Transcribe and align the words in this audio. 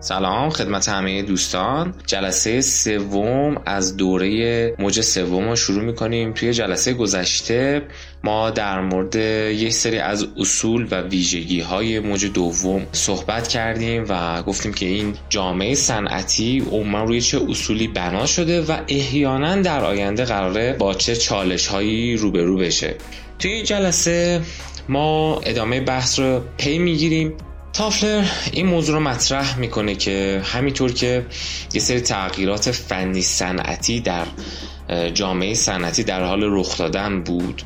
سلام 0.00 0.50
خدمت 0.50 0.88
همه 0.88 1.22
دوستان. 1.22 1.94
جلسه 2.06 2.60
سوم 2.60 3.62
از 3.66 3.96
دوره 3.96 4.74
موج 4.78 5.00
سوم 5.00 5.48
رو 5.48 5.56
شروع 5.56 5.84
می‌کنیم. 5.84 6.32
توی 6.32 6.52
جلسه 6.52 6.94
گذشته 6.94 7.82
ما 8.24 8.50
در 8.50 8.80
مورد 8.80 9.16
یک 9.16 9.72
سری 9.72 9.98
از 9.98 10.26
اصول 10.36 10.88
و 10.90 11.02
ویژگی 11.02 11.60
های 11.60 12.00
موج 12.00 12.26
دوم 12.26 12.86
صحبت 12.92 13.48
کردیم 13.48 14.04
و 14.08 14.42
گفتیم 14.42 14.72
که 14.74 14.86
این 14.86 15.14
جامعه 15.28 15.74
صنعتی 15.74 16.64
عموما 16.70 17.04
روی 17.04 17.20
چه 17.20 17.40
اصولی 17.48 17.88
بنا 17.88 18.26
شده 18.26 18.62
و 18.62 18.76
احیانا 18.88 19.56
در 19.56 19.84
آینده 19.84 20.24
قراره 20.24 20.76
با 20.78 20.94
چه 20.94 21.16
چالش 21.16 21.66
هایی 21.66 22.16
روبرو 22.16 22.56
بشه. 22.56 22.94
توی 23.38 23.50
این 23.50 23.64
جلسه 23.64 24.40
ما 24.88 25.40
ادامه 25.40 25.80
بحث 25.80 26.18
رو 26.18 26.40
پی 26.58 26.78
می‌گیریم. 26.78 27.32
تافلر 27.72 28.24
این 28.52 28.66
موضوع 28.66 28.94
رو 28.94 29.00
مطرح 29.00 29.58
می‌کنه 29.58 29.94
که 29.94 30.42
همینطور 30.44 30.92
که 30.92 31.26
یه 31.74 31.80
سری 31.80 32.00
تغییرات 32.00 32.70
فنی 32.70 33.22
صنعتی 33.22 34.00
در 34.00 34.26
جامعه 35.14 35.54
صنعتی 35.54 36.04
در 36.04 36.24
حال 36.24 36.40
رخ 36.44 36.78
دادن 36.78 37.22
بود. 37.22 37.62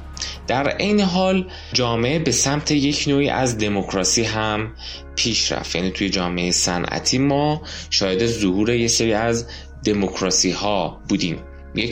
در 0.47 0.69
عین 0.69 1.01
حال 1.01 1.47
جامعه 1.73 2.19
به 2.19 2.33
سمت 2.33 2.71
یک 2.71 3.05
نوعی 3.09 3.29
از 3.29 3.59
دموکراسی 3.59 4.25
هم 4.25 4.73
پیش 5.17 5.53
رفت. 5.53 5.77
یعنی 5.77 5.91
توی 5.91 6.11
جامعه 6.11 6.51
صنعتی 6.51 7.19
ما 7.19 7.63
شاهد 7.91 8.27
ظهور 8.27 8.71
یه 8.71 8.89
سری 8.89 9.13
از 9.13 9.47
دموکراسی 9.85 10.51
ها 10.51 11.01
بودیم. 11.09 11.39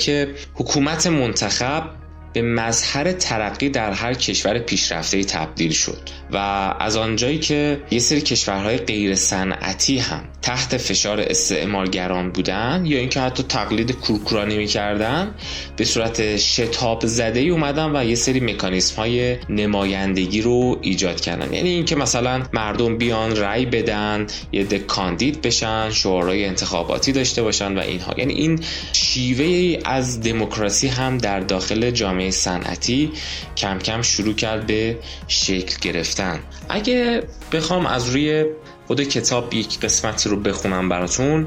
که 0.00 0.34
حکومت 0.54 1.06
منتخب 1.06 1.99
به 2.32 2.42
مظهر 2.42 3.12
ترقی 3.12 3.68
در 3.68 3.92
هر 3.92 4.14
کشور 4.14 4.58
پیشرفته 4.58 5.24
تبدیل 5.24 5.72
شد 5.72 5.98
و 6.32 6.36
از 6.80 6.96
آنجایی 6.96 7.38
که 7.38 7.80
یه 7.90 7.98
سری 7.98 8.20
کشورهای 8.20 8.76
غیر 8.76 9.14
صنعتی 9.14 9.98
هم 9.98 10.24
تحت 10.42 10.76
فشار 10.76 11.20
استعمارگران 11.20 12.30
بودن 12.30 12.82
یا 12.86 12.98
اینکه 12.98 13.20
حتی 13.20 13.42
تقلید 13.42 13.92
کورکورانی 13.92 14.56
می‌کردن 14.56 15.34
به 15.76 15.84
صورت 15.84 16.36
شتاب 16.36 17.06
زده 17.06 17.40
ای 17.40 17.48
اومدن 17.48 17.96
و 17.96 18.04
یه 18.04 18.14
سری 18.14 18.40
مکانیسم 18.40 18.96
های 18.96 19.36
نمایندگی 19.48 20.42
رو 20.42 20.78
ایجاد 20.82 21.20
کردن. 21.20 21.54
یعنی 21.54 21.68
اینکه 21.68 21.96
مثلا 21.96 22.42
مردم 22.52 22.98
بیان 22.98 23.36
رأی 23.36 23.66
بدن 23.66 24.26
یه 24.52 24.64
کاندید 24.64 25.42
بشن 25.42 25.90
شورای 25.90 26.44
انتخاباتی 26.46 27.12
داشته 27.12 27.42
باشن 27.42 27.78
و 27.78 27.80
اینها. 27.80 28.14
یعنی 28.16 28.32
این 28.34 28.60
شیوه 28.92 29.78
از 29.84 30.20
دموکراسی 30.20 30.88
هم 30.88 31.18
در 31.18 31.40
داخل 31.40 31.90
جامعه 31.90 32.19
صنعتی 32.30 33.12
کم 33.56 33.78
کم 33.78 34.02
شروع 34.02 34.34
کرد 34.34 34.66
به 34.66 34.98
شکل 35.28 35.76
گرفتن. 35.80 36.40
اگه 36.68 37.22
بخوام 37.52 37.86
از 37.86 38.08
روی 38.08 38.44
خود 38.86 39.02
کتاب 39.02 39.54
یک 39.54 39.80
قسمتی 39.80 40.28
رو 40.28 40.36
بخونم 40.36 40.88
براتون 40.88 41.46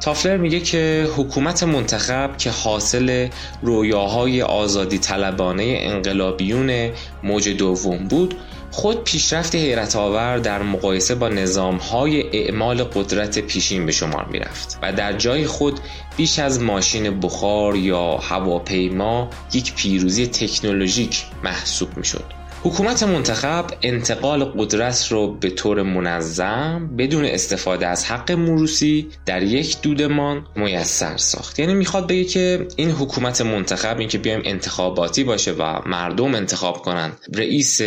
تافلر 0.00 0.36
میگه 0.36 0.60
که 0.60 1.08
حکومت 1.16 1.62
منتخب 1.62 2.36
که 2.38 2.50
حاصل 2.50 3.28
رویاهای 3.62 4.42
آزادی 4.42 4.98
طلبانه 4.98 5.76
انقلابیون 5.80 6.90
موج 7.22 7.48
دوم 7.48 8.08
بود 8.08 8.34
خود 8.70 9.04
پیشرفت 9.04 9.54
حیرت 9.54 9.96
آور 9.96 10.38
در 10.38 10.62
مقایسه 10.62 11.14
با 11.14 11.28
نظام 11.28 11.76
های 11.76 12.22
اعمال 12.42 12.84
قدرت 12.84 13.38
پیشین 13.38 13.86
به 13.86 13.92
شمار 13.92 14.24
می 14.24 14.38
رفت 14.38 14.78
و 14.82 14.92
در 14.92 15.12
جای 15.12 15.46
خود 15.46 15.80
بیش 16.16 16.38
از 16.38 16.62
ماشین 16.62 17.20
بخار 17.20 17.76
یا 17.76 18.16
هواپیما 18.16 19.30
یک 19.52 19.74
پیروزی 19.74 20.26
تکنولوژیک 20.26 21.24
محسوب 21.44 21.96
می 21.96 22.04
شد. 22.04 22.39
حکومت 22.62 23.02
منتخب 23.02 23.66
انتقال 23.82 24.44
قدرت 24.44 25.06
رو 25.10 25.34
به 25.34 25.50
طور 25.50 25.82
منظم 25.82 26.90
بدون 26.98 27.24
استفاده 27.24 27.86
از 27.86 28.04
حق 28.04 28.32
موروسی 28.32 29.08
در 29.26 29.42
یک 29.42 29.80
دودمان 29.82 30.46
میسر 30.56 31.16
ساخت. 31.16 31.58
یعنی 31.58 31.74
می‌خواد 31.74 32.08
بگه 32.08 32.24
که 32.24 32.66
این 32.76 32.90
حکومت 32.90 33.40
منتخب 33.40 33.98
این 33.98 34.08
که 34.08 34.18
بیایم 34.18 34.42
انتخاباتی 34.44 35.24
باشه 35.24 35.52
و 35.52 35.88
مردم 35.88 36.34
انتخاب 36.34 36.82
کنند 36.82 37.18
رئیس 37.34 37.80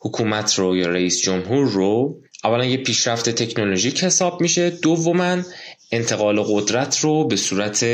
حکومت 0.00 0.54
رو 0.54 0.76
یا 0.76 0.86
رئیس 0.86 1.20
جمهور 1.22 1.68
رو 1.68 2.20
اولا 2.44 2.64
یه 2.64 2.76
پیشرفت 2.76 3.30
تکنولوژیک 3.30 4.04
حساب 4.04 4.40
میشه 4.40 4.70
دوما 4.70 5.36
انتقال 5.92 6.42
قدرت 6.42 6.98
رو 6.98 7.26
به 7.26 7.36
صورت 7.36 7.84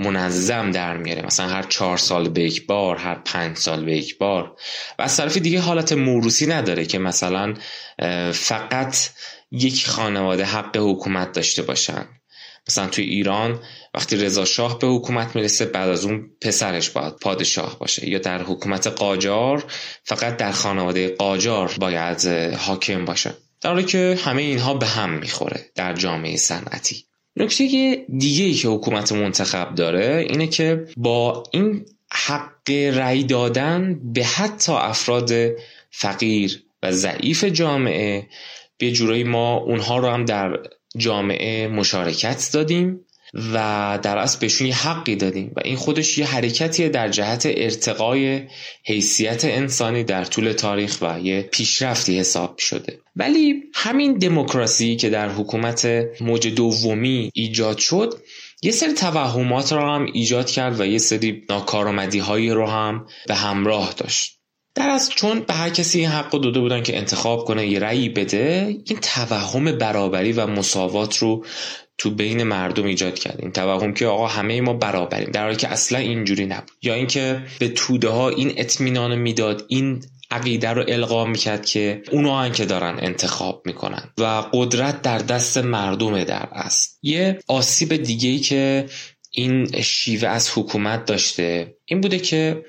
منظم 0.00 0.70
در 0.70 0.96
میاره. 0.96 1.26
مثلا 1.26 1.48
هر 1.48 1.62
چهار 1.62 1.96
سال 1.96 2.28
به 2.28 2.42
یک 2.42 2.66
بار 2.66 2.96
هر 2.96 3.14
پنج 3.14 3.56
سال 3.56 3.84
به 3.84 3.96
یک 3.96 4.18
بار. 4.18 4.56
و 4.98 5.02
از 5.02 5.16
طرف 5.16 5.36
دیگه 5.36 5.60
حالت 5.60 5.92
موروسی 5.92 6.46
نداره 6.46 6.86
که 6.86 6.98
مثلا 6.98 7.54
فقط 8.32 8.96
یک 9.50 9.88
خانواده 9.88 10.44
حق 10.44 10.76
حکومت 10.76 11.32
داشته 11.32 11.62
باشن. 11.62 12.08
مثلا 12.68 12.86
توی 12.86 13.04
ایران 13.04 13.60
وقتی 13.94 14.16
رضا 14.16 14.44
شاه 14.44 14.78
به 14.78 14.86
حکومت 14.86 15.36
می‌رسه 15.36 15.66
بعد 15.66 15.88
از 15.88 16.04
اون 16.04 16.30
پسرش 16.40 16.90
باید 16.90 17.16
پادشاه 17.16 17.78
باشه. 17.78 18.08
یا 18.08 18.18
در 18.18 18.42
حکومت 18.42 18.86
قاجار 18.86 19.64
فقط 20.04 20.36
در 20.36 20.52
خانواده 20.52 21.08
قاجار 21.08 21.74
باید 21.80 22.24
حاکم 22.54 23.04
باشه. 23.04 23.34
در 23.60 23.70
حالی 23.70 23.84
که 23.84 24.18
همه 24.24 24.42
اینها 24.42 24.74
به 24.74 24.86
هم 24.86 25.10
می‌خوره 25.10 25.70
در 25.74 25.94
جامعه 25.94 26.36
صنعتی. 26.36 27.09
نکته 27.40 27.64
دیگه 28.18 28.44
ای 28.44 28.54
که 28.54 28.68
حکومت 28.68 29.12
منتخب 29.12 29.74
داره 29.74 30.26
اینه 30.28 30.46
که 30.46 30.86
با 30.96 31.42
این 31.50 31.84
حق 32.12 32.70
رأی 32.70 33.24
دادن 33.24 34.00
به 34.14 34.24
حتی 34.24 34.72
افراد 34.72 35.30
فقیر 35.90 36.62
و 36.82 36.92
ضعیف 36.92 37.44
جامعه 37.44 38.26
به 38.78 38.92
جورایی 38.92 39.24
ما 39.24 39.56
اونها 39.56 39.98
رو 39.98 40.08
هم 40.08 40.24
در 40.24 40.58
جامعه 40.96 41.68
مشارکت 41.68 42.50
دادیم. 42.52 43.00
و 43.34 43.98
در 44.02 44.18
اصل 44.18 44.38
بهشون 44.40 44.66
یه 44.66 44.88
حقی 44.88 45.16
دادیم 45.16 45.52
و 45.56 45.60
این 45.64 45.76
خودش 45.76 46.18
یه 46.18 46.26
حرکتیه 46.26 46.88
در 46.88 47.08
جهت 47.08 47.42
ارتقای 47.46 48.42
حیثیت 48.84 49.44
انسانی 49.44 50.04
در 50.04 50.24
طول 50.24 50.52
تاریخ 50.52 50.98
و 51.02 51.20
یه 51.20 51.42
پیشرفتی 51.42 52.18
حساب 52.18 52.58
شده. 52.58 52.98
ولی 53.16 53.62
همین 53.74 54.12
دموکراسی 54.12 54.96
که 54.96 55.10
در 55.10 55.28
حکومت 55.28 55.88
موج 56.20 56.48
دومی 56.48 57.30
ایجاد 57.34 57.78
شد 57.78 58.14
یه 58.62 58.72
سری 58.72 58.92
توهمات 58.92 59.72
رو 59.72 59.80
هم 59.80 60.06
ایجاد 60.12 60.50
کرد 60.50 60.80
و 60.80 60.86
یه 60.86 60.98
سری 60.98 61.42
ناکارآمدی 61.48 62.18
هایی 62.18 62.50
رو 62.50 62.66
هم 62.66 63.06
به 63.26 63.34
همراه 63.34 63.94
داشت. 63.96 64.39
در 64.74 64.90
از 64.90 65.10
چون 65.10 65.40
به 65.40 65.54
هر 65.54 65.70
کسی 65.70 65.98
این 65.98 66.08
حق 66.08 66.30
داده 66.30 66.60
بودن 66.60 66.82
که 66.82 66.98
انتخاب 66.98 67.44
کنه 67.44 67.66
یه 67.66 67.78
رأی 67.78 68.08
بده 68.08 68.76
این 68.86 68.98
توهم 69.00 69.72
برابری 69.78 70.32
و 70.32 70.46
مساوات 70.46 71.16
رو 71.16 71.44
تو 71.98 72.10
بین 72.10 72.42
مردم 72.42 72.84
ایجاد 72.84 73.18
کرد. 73.18 73.36
این 73.38 73.52
توهم 73.52 73.94
که 73.94 74.06
آقا 74.06 74.26
همه 74.26 74.60
ما 74.60 74.72
برابریم 74.72 75.30
در 75.30 75.42
حالی 75.42 75.56
که 75.56 75.68
اصلا 75.68 75.98
اینجوری 75.98 76.46
نبود. 76.46 76.70
یا 76.82 76.94
اینکه 76.94 77.42
به 77.58 77.68
توده 77.68 78.08
ها 78.08 78.28
این 78.28 78.52
اطمینان 78.56 79.14
می‌داد 79.14 79.64
این 79.68 80.04
عقیده 80.30 80.68
رو 80.68 80.84
القا 80.88 81.24
می‌کرد 81.24 81.66
که 81.66 82.02
اونها 82.10 82.48
که 82.48 82.64
دارن 82.64 82.98
انتخاب 82.98 83.62
می‌کنن. 83.66 84.10
و 84.18 84.24
قدرت 84.52 85.02
در 85.02 85.18
دست 85.18 85.58
مردم 85.58 86.24
در 86.24 86.48
است. 86.52 86.98
یه 87.02 87.38
آسیب 87.48 87.96
دیگه 87.96 88.28
ای 88.28 88.38
که 88.38 88.86
این 89.30 89.82
شیوه 89.82 90.28
از 90.28 90.50
حکومت 90.54 91.04
داشته 91.04 91.74
این 91.84 92.00
بوده 92.00 92.18
که 92.18 92.64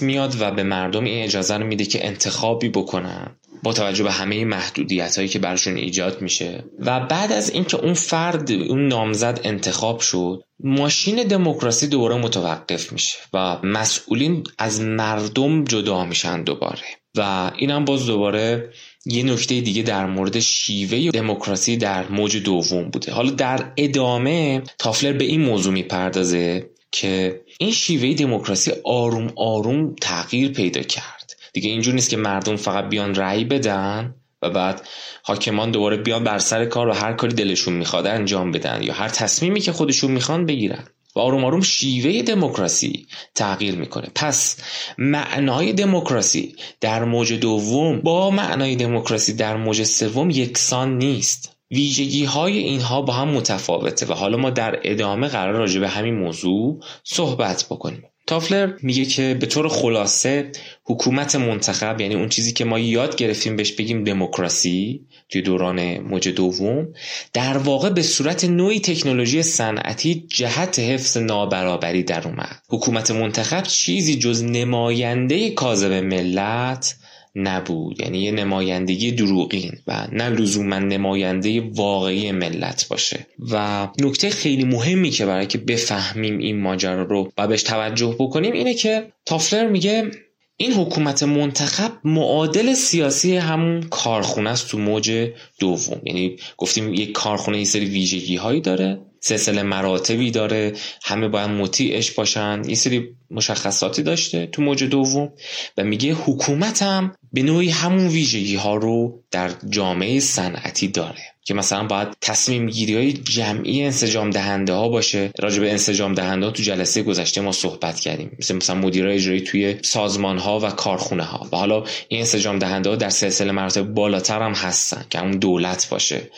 میاد 0.00 0.36
و 0.40 0.50
به 0.50 0.62
مردم 0.62 1.04
این 1.04 1.24
اجازه 1.24 1.56
رو 1.56 1.66
میده 1.66 1.84
که 1.84 2.06
انتخابی 2.06 2.68
بکنن 2.68 3.36
با 3.62 3.72
توجه 3.72 4.04
به 4.04 4.12
همه 4.12 4.44
محدودیت 4.44 5.16
هایی 5.16 5.28
که 5.28 5.38
برشون 5.38 5.76
ایجاد 5.76 6.22
میشه. 6.22 6.64
و 6.78 7.00
بعد 7.00 7.32
از 7.32 7.50
اینکه 7.50 7.76
اون 7.76 7.94
فرد 7.94 8.52
اون 8.52 8.88
نامزد 8.88 9.40
انتخاب 9.44 10.00
شد 10.00 10.42
ماشین 10.60 11.22
دموکراسی 11.22 11.86
دوباره 11.86 12.16
متوقف 12.16 12.92
میشه 12.92 13.18
و 13.32 13.58
مسئولین 13.62 14.44
از 14.58 14.80
مردم 14.80 15.64
جدا 15.64 16.04
میشن 16.04 16.42
دوباره. 16.42 16.84
و 17.16 17.50
اینم 17.56 17.84
باز 17.84 18.06
دوباره 18.06 18.70
یه 19.06 19.22
نکته 19.22 19.60
دیگه 19.60 19.82
در 19.82 20.06
مورد 20.06 20.40
شیوه 20.40 21.10
دموکراسی 21.10 21.76
در 21.76 22.08
موج 22.08 22.36
دوم 22.36 22.90
بوده. 22.90 23.12
حالا 23.12 23.30
در 23.30 23.72
ادامه 23.76 24.62
تافلر 24.78 25.12
به 25.12 25.24
این 25.24 25.40
موضوع 25.40 25.72
می‌پردازه. 25.72 26.70
که 27.00 27.40
این 27.58 27.72
شیوه 27.72 28.14
دموکراسی 28.14 28.72
آروم 28.84 29.32
آروم 29.36 29.94
تغییر 30.00 30.52
پیدا 30.52 30.82
کرد. 30.82 31.36
دیگه 31.52 31.70
اینجور 31.70 31.94
نیست 31.94 32.10
که 32.10 32.16
مردم 32.16 32.56
فقط 32.56 32.88
بیان 32.88 33.14
رأی 33.14 33.44
بدن 33.44 34.14
و 34.42 34.50
بعد 34.50 34.88
حاکمان 35.22 35.70
دوباره 35.70 35.96
بیان 35.96 36.24
بر 36.24 36.38
سر 36.38 36.64
کار 36.64 36.88
و 36.88 36.92
هر 36.92 37.12
کاری 37.12 37.34
دلشون 37.34 37.74
می‌خواد 37.74 38.06
انجام 38.06 38.52
بدن 38.52 38.82
یا 38.82 38.94
هر 38.94 39.08
تصمیمی 39.08 39.60
که 39.60 39.72
خودشون 39.72 40.10
می‌خوان 40.10 40.46
بگیرن. 40.46 40.84
و 41.16 41.20
آروم 41.20 41.44
آروم 41.44 41.60
شیوه 41.60 42.22
دموکراسی 42.22 43.06
تغییر 43.34 43.74
می‌کنه. 43.74 44.08
پس 44.14 44.56
معنای 44.98 45.72
دموکراسی 45.72 46.56
در 46.80 47.04
موج 47.04 47.32
دوم 47.32 48.00
با 48.00 48.30
معنای 48.30 48.76
دموکراسی 48.76 49.32
در 49.32 49.56
موج 49.56 49.82
سوم 49.82 50.30
یکسان 50.30 50.98
نیست. 50.98 51.55
ویژگی 51.70 52.24
های 52.24 52.58
اینها 52.58 53.02
با 53.02 53.12
هم 53.12 53.28
متفاوته 53.28 54.06
و 54.06 54.12
حالا 54.12 54.36
ما 54.36 54.50
در 54.50 54.80
ادامه 54.84 55.28
قرار 55.28 55.54
راجع 55.54 55.80
به 55.80 55.88
همین 55.88 56.14
موضوع 56.14 56.80
صحبت 57.04 57.66
بکنیم. 57.70 58.04
تافلر 58.26 58.72
میگه 58.82 59.04
که 59.04 59.36
به 59.40 59.46
طور 59.46 59.68
خلاصه 59.68 60.52
حکومت 60.84 61.36
منتخب 61.36 62.00
یعنی 62.00 62.14
اون 62.14 62.28
چیزی 62.28 62.52
که 62.52 62.64
ما 62.64 62.78
یاد 62.78 63.16
گرفتیم 63.16 63.56
بهش 63.56 63.72
بگیم 63.72 64.04
دموکراسی 64.04 65.06
توی 65.28 65.42
دوران 65.42 65.98
موج 65.98 66.28
دوم 66.28 66.88
در 67.32 67.58
واقع 67.58 67.90
به 67.90 68.02
صورت 68.02 68.44
نوعی 68.44 68.80
تکنولوژی 68.80 69.42
صنعتی 69.42 70.26
جهت 70.28 70.78
حفظ 70.78 71.16
نابرابری 71.16 72.02
در 72.02 72.28
اومد. 72.28 72.62
حکومت 72.68 73.10
منتخب 73.10 73.62
چیزی 73.62 74.18
جز 74.18 74.44
نماینده 74.44 75.50
کاذب 75.50 75.92
ملت 75.92 76.96
نبود. 77.36 78.00
یعنی 78.00 78.18
یه 78.18 78.30
نمایندگی 78.30 79.12
دروغین 79.12 79.72
و 79.86 80.06
نه 80.12 80.28
لزوما 80.28 80.78
نماینده 80.78 81.60
واقعی 81.60 82.32
ملت 82.32 82.88
باشه. 82.88 83.26
و 83.50 83.88
نکته 84.00 84.30
خیلی 84.30 84.64
مهمی 84.64 85.10
که 85.10 85.26
برای 85.26 85.46
که 85.46 85.58
بفهمیم 85.58 86.38
این 86.38 86.60
ماجرا 86.60 87.02
رو 87.02 87.32
و 87.38 87.46
بهش 87.46 87.62
توجه 87.62 88.16
بکنیم 88.18 88.52
اینه 88.52 88.74
که 88.74 89.12
تافلر 89.26 89.68
میگه 89.68 90.10
این 90.56 90.72
حکومت 90.72 91.22
منتخب 91.22 91.92
معادل 92.04 92.74
سیاسی 92.74 93.36
همون 93.36 93.82
کارخونه 93.82 94.50
است 94.50 94.68
تو 94.68 94.78
موج 94.78 95.30
دوم. 95.58 96.00
یعنی 96.04 96.36
گفتیم 96.56 96.94
یک 96.94 97.12
کارخونه 97.12 97.58
یه 97.58 97.64
سری 97.64 97.84
ویژگی 97.84 98.36
هایی 98.36 98.60
داره 98.60 99.00
سلسله 99.20 99.62
مراتبی 99.62 100.30
داره 100.30 100.72
همه 101.02 101.28
باید 101.28 101.50
مطیعش 101.50 102.10
باشن. 102.10 102.62
یه 102.66 102.74
سری 102.74 103.08
مشخصاتی 103.30 104.02
داشته 104.02 104.46
تو 104.46 104.62
موج 104.62 104.84
دوم 104.84 105.32
و 105.76 105.84
میگه 105.84 106.12
حکومت 106.12 106.82
هم 106.82 107.14
به 107.32 107.42
نوعی 107.42 107.70
همون 107.70 108.06
ویژگی 108.06 108.56
ها 108.56 108.76
رو 108.76 109.22
در 109.30 109.50
جامعه 109.70 110.20
صنعتی 110.20 110.88
داره 110.88 111.36
که 111.46 111.54
مثلا 111.54 111.84
باید 111.84 112.08
تصمیم 112.20 112.66
گیری 112.66 112.94
های 112.94 113.12
جمعی 113.12 113.82
انسجام 113.82 114.30
دهنده 114.30 114.72
ها 114.72 114.88
باشه. 114.88 115.30
راجع 115.38 115.60
به 115.60 115.70
انسجام 115.70 116.14
دهنده 116.14 116.46
ها 116.46 116.52
تو 116.52 116.62
جلسه 116.62 117.02
گذشته 117.02 117.40
ما 117.40 117.52
صحبت 117.52 118.00
کردیم. 118.00 118.36
مثل 118.38 118.56
مثلا 118.56 118.76
مدیرای 118.76 119.14
اجرایی 119.14 119.40
توی 119.40 119.76
سازمان 119.82 120.38
ها 120.38 120.60
و 120.60 120.70
کارخونه 120.70 121.22
ها. 121.22 121.48
و 121.52 121.56
حالا 121.56 121.84
این 122.08 122.20
انسجام 122.20 122.58
دهنده 122.58 122.90
ها 122.90 122.96
در 122.96 123.10
سلسله 123.10 123.52
مراتب 123.52 123.82
بالاتر 123.82 124.42
هم 124.42 124.52
هستن 124.52 125.04
که 125.10 125.22
اون 125.22 125.30
دولت 125.30 125.88
باشه. 125.90 126.30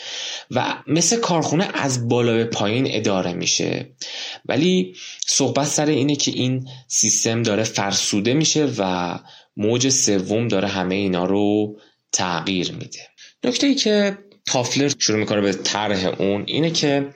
و 0.50 0.74
مثل 0.86 1.20
کارخونه 1.20 1.68
از 1.74 2.08
بالا 2.08 2.32
به 2.32 2.44
پایین 2.44 2.86
اداره 2.90 3.32
میشه. 3.32 3.86
ولی 4.46 4.94
صحبت 5.30 5.66
سر 5.66 5.86
اینه 5.86 6.16
که 6.16 6.30
این 6.30 6.68
سیستم 6.86 7.42
داره 7.42 7.62
فرسوده 7.62 8.34
میشه 8.34 8.68
و 8.78 9.14
موج 9.56 9.88
سوم 9.88 10.48
داره 10.48 10.68
همه 10.68 10.94
اینا 10.94 11.24
رو 11.24 11.76
تغییر 12.12 12.72
میده. 12.72 13.08
نکته 13.44 13.66
ای 13.66 13.74
که 13.74 14.18
تافلر 14.46 14.92
شروع 14.98 15.18
می‌کنه 15.18 15.40
به 15.40 15.52
طرح 15.52 16.06
اون 16.20 16.44
اینه 16.46 16.70
که 16.70 17.14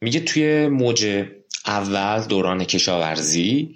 میگه 0.00 0.20
توی 0.20 0.66
موج 0.66 1.24
اول 1.66 2.24
دوران 2.28 2.64
کشاورزی 2.64 3.74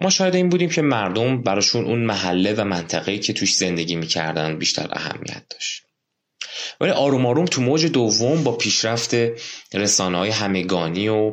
ما 0.00 0.10
شاید 0.10 0.34
این 0.34 0.48
بودیم 0.48 0.68
که 0.68 0.82
مردم 0.82 1.42
براشون 1.42 1.84
اون 1.84 1.98
محله 1.98 2.54
و 2.54 2.64
منطقه‌ای 2.64 3.18
که 3.18 3.32
توش 3.32 3.54
زندگی 3.54 3.96
می‌کردن 3.96 4.58
بیشتر 4.58 4.88
اهمیت 4.92 5.42
داشت. 5.50 5.82
ولی 6.80 6.90
آروم 6.90 7.26
آروم 7.26 7.44
تو 7.44 7.62
موج 7.62 7.86
دوم 7.86 8.44
با 8.44 8.52
پیشرفت 8.52 9.14
رسانه 9.74 10.18
های 10.18 10.30
همگانی 10.30 11.08
و 11.08 11.32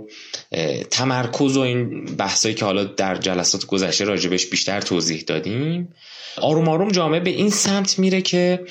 تمرکز 0.91 1.57
و 1.57 1.61
این 1.61 2.05
بحثایی 2.05 2.55
که 2.55 2.65
حالا 2.65 2.83
در 2.83 3.15
جلسات 3.15 3.65
گذشته 3.65 4.05
راجبش 4.05 4.45
بیشتر 4.45 4.81
توضیح 4.81 5.23
دادیم 5.27 5.93
آروم 6.37 6.69
آروم 6.69 6.91
جامعه 6.91 7.19
به 7.19 7.29
این 7.29 7.49
سمت 7.49 7.99
میره 7.99 8.21
که 8.21 8.65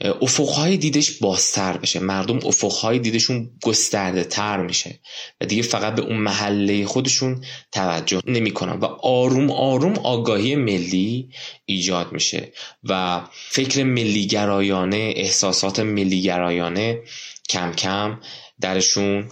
افقهای 0.00 0.76
دیدش 0.76 1.10
بازتر 1.10 1.76
بشه. 1.76 2.00
مردم 2.00 2.46
افقهای 2.46 2.98
دیدشون 2.98 3.50
گسترده 3.62 4.24
تر 4.24 4.56
میشه 4.56 5.00
و 5.40 5.46
دیگه 5.46 5.62
فقط 5.62 5.94
به 5.94 6.02
اون 6.02 6.16
محله 6.16 6.86
خودشون 6.86 7.44
توجه 7.72 8.20
نمی‌کنن 8.26 8.72
و 8.72 8.84
آروم 9.02 9.50
آروم 9.50 9.98
آگاهی 9.98 10.56
ملی 10.56 11.30
ایجاد 11.64 12.12
میشه 12.12 12.52
و 12.84 13.20
فکر 13.48 13.84
ملیگرایانه 13.84 15.12
احساسات 15.16 15.80
ملیگرایانه 15.80 17.02
کم 17.48 17.72
کم 17.72 18.20
درشون 18.60 19.28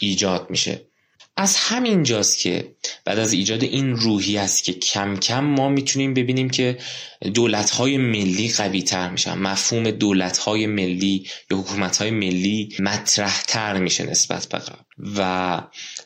ایجاد 0.00 0.50
میشه. 0.50 0.87
از 1.40 1.56
همین 1.56 2.02
جاست 2.02 2.38
که 2.38 2.74
بعد 3.04 3.18
از 3.18 3.32
ایجاد 3.32 3.62
این 3.62 3.96
روحی 3.96 4.38
است 4.38 4.64
که 4.64 4.72
کم 4.72 5.16
کم 5.16 5.44
ما 5.44 5.68
می‌تونیم 5.68 6.14
ببینیم 6.14 6.50
که 6.50 6.78
دولت 7.34 7.70
های 7.70 7.96
ملی 7.96 8.52
قوی 8.52 8.82
تر 8.82 9.10
میشن. 9.10 9.38
مفهوم 9.38 9.90
دولت 9.90 10.38
های 10.38 10.66
ملی 10.66 11.26
یا 11.50 11.56
حکومت 11.56 11.96
های 11.96 12.10
ملی 12.10 12.76
مطرح 12.78 13.42
تر 13.42 13.78
میشه 13.78 14.04
نسبت 14.04 14.46
به 14.46 14.58
قبل 14.58 14.82
و 15.16 15.62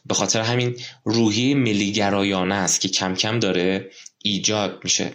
به 0.07 0.15
خاطر 0.15 0.41
همین 0.41 0.77
روحی 1.05 1.55
ملی 1.55 1.93
گرایانه 1.93 2.55
است 2.55 2.81
که 2.81 2.89
کم 2.89 3.15
کم 3.15 3.39
داره 3.39 3.91
ایجاد 4.23 4.81
میشه. 4.85 5.13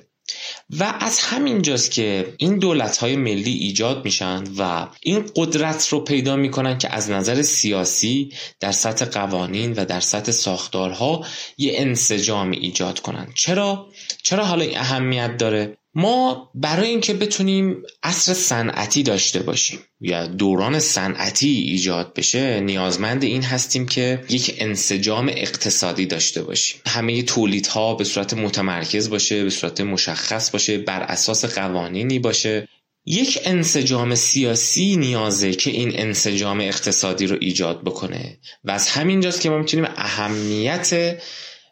و 0.79 0.93
از 0.99 1.19
همین 1.19 1.61
جاست 1.61 1.91
که 1.91 2.33
این 2.37 2.59
دولت 2.59 2.97
های 2.97 3.15
ملی 3.15 3.53
ایجاد 3.53 4.05
میشن 4.05 4.43
و 4.57 4.87
این 5.01 5.25
قدرت 5.35 5.87
رو 5.87 5.99
پیدا 5.99 6.35
می‌کنن 6.35 6.77
که 6.77 6.93
از 6.93 7.09
نظر 7.09 7.41
سیاسی 7.41 8.33
در 8.59 8.71
سطح 8.71 9.05
قوانین 9.05 9.73
و 9.73 9.85
در 9.85 9.99
سطح 9.99 10.31
ساختارها 10.31 11.25
یه 11.57 11.73
انسجام 11.75 12.51
ایجاد 12.51 12.99
کنن 12.99 13.27
چرا؟ 13.35 13.87
چرا 14.23 14.45
حالا 14.45 14.63
این 14.63 14.77
اهمیت 14.77 15.37
داره؟ 15.37 15.77
ما 15.99 16.51
برای 16.55 16.89
اینکه 16.89 17.13
بتونیم 17.13 17.83
عصر 18.03 18.33
صنعتی 18.33 19.03
داشته 19.03 19.39
باشیم 19.39 19.79
یا 20.01 20.27
دوران 20.27 20.79
صنعتی 20.79 21.49
ایجاد 21.49 22.13
بشه 22.13 22.59
نیازمند 22.59 23.23
این 23.23 23.43
هستیم 23.43 23.85
که 23.85 24.23
یک 24.29 24.55
انسجام 24.59 25.29
اقتصادی 25.29 26.05
داشته 26.05 26.43
باشیم. 26.43 26.81
همه 26.87 27.23
تولیدها 27.23 27.95
به 27.95 28.03
صورت 28.03 28.33
متمرکز 28.33 29.09
باشه 29.09 29.43
به 29.43 29.49
صورت 29.49 29.81
مشخص 29.81 30.51
باشه 30.51 30.77
بر 30.77 31.01
اساس 31.01 31.45
قوانینی 31.45 32.19
باشه. 32.19 32.67
یک 33.05 33.39
انسجام 33.45 34.15
سیاسی 34.15 34.95
نیازه 34.95 35.51
که 35.51 35.71
این 35.71 35.99
انسجام 35.99 36.59
اقتصادی 36.59 37.27
رو 37.27 37.37
ایجاد 37.41 37.81
بکنه 37.83 38.37
و 38.63 38.71
از 38.71 38.87
همینجاست 38.87 39.41
که 39.41 39.49
ما 39.49 39.57
می‌تونیم 39.57 39.87
اهمیت 39.95 41.17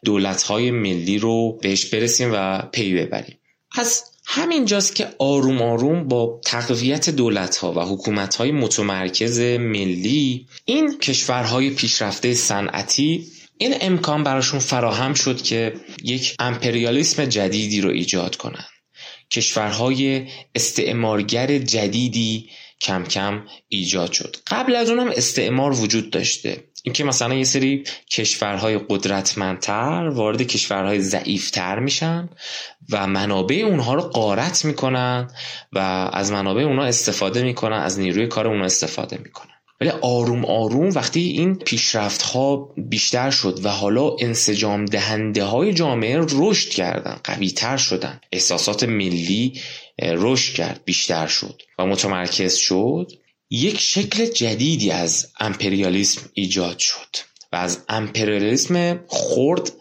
دولت‌های 0.04 0.70
ملی 0.70 1.18
رو 1.18 1.58
بهش 1.62 1.84
برسیم 1.84 2.30
و 2.32 2.62
پی 2.72 2.94
ببریم. 2.94 3.38
از 3.78 4.15
همینجاست 4.26 4.94
که 4.94 5.08
آروم 5.18 5.62
آروم 5.62 6.08
با 6.08 6.40
تقویت 6.44 7.10
دولت 7.10 7.56
ها 7.56 7.72
و 7.72 7.80
حکومت 7.80 8.34
های 8.34 8.52
متمرکز 8.52 9.40
ملی 9.40 10.46
این 10.64 10.98
کشورهای 10.98 11.70
پیشرفته 11.70 12.34
صنعتی 12.34 13.26
این 13.58 13.74
امکان 13.80 14.22
براشون 14.22 14.60
فراهم 14.60 15.14
شد 15.14 15.42
که 15.42 15.74
یک 16.02 16.34
امپریالیسم 16.38 17.24
جدیدی 17.24 17.80
رو 17.80 17.90
ایجاد 17.90 18.36
کنند 18.36 18.68
کشورهای 19.30 20.26
استعمارگر 20.54 21.58
جدیدی 21.58 22.50
کم 22.80 23.04
کم 23.04 23.44
ایجاد 23.68 24.12
شد. 24.12 24.36
قبل 24.46 24.76
از 24.76 24.90
اونم 24.90 25.08
استعمار 25.08 25.80
وجود 25.80 26.10
داشته. 26.10 26.64
اینکه 26.86 27.04
مثلا 27.04 27.34
یه 27.34 27.44
سری 27.44 27.84
کشورهای 28.10 28.78
قدرتمندتر 28.88 30.08
وارد 30.08 30.42
کشورهای 30.42 31.00
ضعیفتر 31.00 31.78
میشن 31.78 32.28
و 32.90 33.06
منابع 33.06 33.56
اونها 33.56 33.94
رو 33.94 34.00
قارت 34.02 34.64
می‌کنن 34.64 35.30
و 35.72 35.78
از 36.12 36.32
منابع 36.32 36.62
اونها 36.62 36.84
استفاده 36.84 37.42
می‌کنن 37.42 37.76
از 37.76 38.00
نیروی 38.00 38.26
کار 38.26 38.48
اونها 38.48 38.64
استفاده 38.64 39.18
می‌کنن. 39.24 39.52
ولی 39.80 39.90
آروم 39.90 40.44
آروم 40.44 40.88
وقتی 40.94 41.20
این 41.20 41.54
پیشرفت 41.54 42.22
ها 42.22 42.74
بیشتر 42.76 43.30
شد 43.30 43.60
و 43.64 43.68
حالا 43.68 44.16
انسجام 44.20 44.84
دهنده 44.84 45.44
های 45.44 45.72
جامعه 45.72 46.20
رشد 46.32 46.68
کردن 46.68 47.16
قوی 47.24 47.50
تر 47.50 47.76
شدن 47.76 48.20
احساسات 48.32 48.84
ملی 48.84 49.60
رشد 49.98 50.54
کرد 50.54 50.80
بیشتر 50.84 51.26
شد 51.26 51.62
و 51.78 51.86
متمرکز 51.86 52.54
شد 52.54 53.12
یک 53.50 53.80
شکل 53.80 54.26
جدیدی 54.26 54.90
از 54.90 55.32
امپریالیسم 55.40 56.30
ایجاد 56.34 56.78
شد 56.78 57.16
و 57.52 57.56
از 57.56 57.84
امپریالیسم 57.88 59.04
خرد 59.08 59.72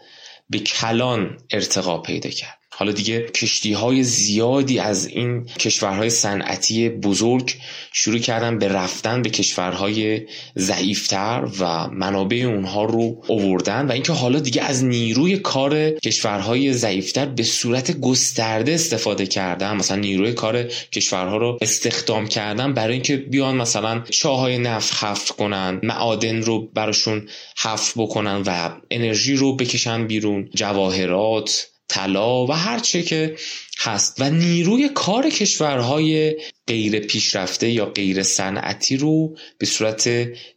به 0.50 0.60
کلان 0.60 1.38
ارتقا 1.51 1.98
پیدا 1.98 2.29
کرد. 2.29 2.64
حالا 2.77 2.91
دیگه 2.91 3.22
کشتی 3.22 3.74
های 3.74 4.03
زیادی 4.03 4.79
از 4.79 5.08
این 5.08 5.46
کشورهای 5.46 6.10
صنعتی 6.10 6.89
بزرگ 6.89 7.53
شروع 7.91 8.20
کردن 8.20 8.60
به 8.60 8.67
رفتن 8.67 9.22
به 9.22 9.29
کشورهای 9.29 10.22
ضعیفتر 10.58 11.48
و 11.60 11.88
منابع 11.88 12.38
اونها 12.38 12.86
رو 12.86 13.24
اووردن 13.27 13.88
و 13.88 13.91
اینکه 13.91 14.13
حالا 14.13 14.39
دیگه 14.39 14.62
از 14.62 14.84
نیروی 14.84 15.38
کار 15.38 15.89
کشورهای 15.89 16.74
ضعیفتر 16.74 17.25
به 17.25 17.44
صورت 17.44 18.00
گسترده 18.00 18.74
استفاده 18.74 19.27
کردن 19.27 19.75
مثلا 19.75 19.98
نیروی 19.98 20.34
کار 20.34 20.63
کشورها 20.91 21.38
رو 21.38 21.58
استخدام 21.62 22.27
کردن 22.27 22.74
برای 22.74 22.94
اینکه 22.94 23.17
بیان 23.17 23.55
مثلا 23.55 24.03
چاهای 24.10 24.58
نفت 24.58 25.03
حفر 25.03 25.34
کنن 25.34 25.79
معادن 25.84 26.41
رو 26.41 26.67
براشون 26.74 27.27
حفر 27.58 28.01
بکنن 28.01 28.44
و 28.46 28.70
انرژی 28.91 29.36
رو 29.36 29.55
بکشن 29.55 30.08
بیرون 30.08 30.50
جواهرات 30.53 31.67
طلا 31.88 32.46
و 32.46 32.51
هر 32.51 32.80
چه 32.80 33.04
که 33.04 33.36
هست 33.80 34.22
و 34.22 34.30
نیروی 34.30 34.89
کار 34.89 35.30
کشورهای 35.30 36.36
غیر 36.68 37.00
پیشرفته 37.00 37.70
یا 37.70 37.86
غیر 37.86 38.24
صنعتی 38.24 38.98
رو 38.98 39.38
به 39.58 39.65
صورت 39.65 40.10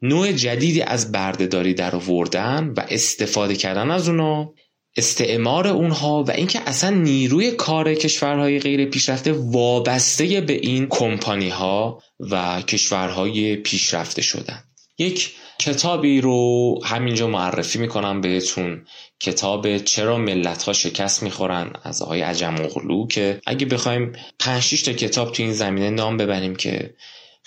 نوع 0.02 0.32
جدیدی 0.32 0.82
از 0.82 1.12
بردهداری 1.12 1.74
در 1.74 1.96
آوردن 1.96 2.74
و 2.76 2.86
استفاده 2.88 3.56
کردن 3.56 3.90
از 3.90 4.08
اونا 4.08 4.52
استعمار 4.96 5.66
اونها 5.66 6.22
و 6.22 6.30
اینکه 6.30 6.60
اصلا 6.66 6.90
نیروی 6.90 7.50
کار 7.50 7.94
کشورهای 7.94 8.58
غیر 8.58 8.84
پیشرفته 8.84 9.32
وابسته 9.32 10.40
به 10.40 10.52
این 10.52 10.86
کمپانی 10.90 11.48
ها 11.48 12.02
و 12.20 12.62
کشورهای 12.62 13.56
پیشرفته 13.56 14.22
شدن. 14.22 14.64
یک 14.98 15.30
کتابی 15.60 16.20
رو 16.20 16.78
همینجا 16.84 17.26
معرفی 17.26 17.78
می‌کنم 17.78 18.20
بهتون. 18.20 18.86
کتاب 19.20 19.78
چرا 19.78 20.18
ملت 20.18 20.62
ها 20.62 20.72
شکست 20.72 21.22
می‌خورن 21.22 21.72
از 21.82 22.02
آقای 22.02 22.20
عجم 22.20 22.54
اغلو 22.54 23.06
که 23.06 23.40
اگه 23.46 23.66
بخوایم 23.66 24.12
5 24.38 24.82
تا 24.84 24.92
کتاب 24.92 25.32
تو 25.32 25.42
این 25.42 25.52
زمینه 25.52 25.90
نام 25.90 26.16
ببریم 26.16 26.56
که 26.56 26.94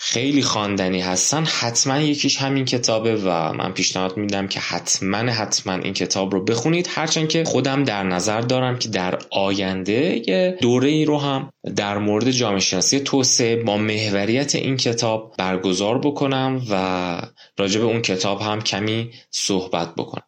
خیلی 0.04 0.42
خواندنی 0.42 1.00
هستن. 1.00 1.44
حتما 1.44 1.98
یکیش 1.98 2.36
همین 2.36 2.64
کتابه 2.64 3.16
و 3.16 3.52
من 3.52 3.72
پیشنهاد 3.72 4.16
میدم 4.16 4.48
که 4.48 4.60
حتما 4.60 5.16
حتما 5.16 5.72
این 5.72 5.92
کتاب 5.92 6.32
رو 6.32 6.44
بخونید. 6.44 6.88
هرچند 6.90 7.28
که 7.28 7.44
خودم 7.44 7.84
در 7.84 8.02
نظر 8.02 8.40
دارم 8.40 8.78
که 8.78 8.88
در 8.88 9.18
آینده 9.30 10.22
یه 10.28 10.58
دوره 10.60 10.88
ای 10.88 11.04
رو 11.04 11.18
هم 11.18 11.52
در 11.76 11.98
مورد 11.98 12.30
جامعه 12.30 12.60
شناسی 12.60 13.00
توسعه 13.00 13.56
با 13.56 13.76
محوریت 13.76 14.54
این 14.54 14.76
کتاب 14.76 15.34
برگزار 15.38 15.98
بکنم 15.98 16.62
و 16.70 17.22
راجع 17.58 17.80
به 17.80 17.86
اون 17.86 18.02
کتاب 18.02 18.40
هم 18.40 18.62
کمی 18.62 19.10
صحبت 19.30 19.94
بکنم. 19.94 20.26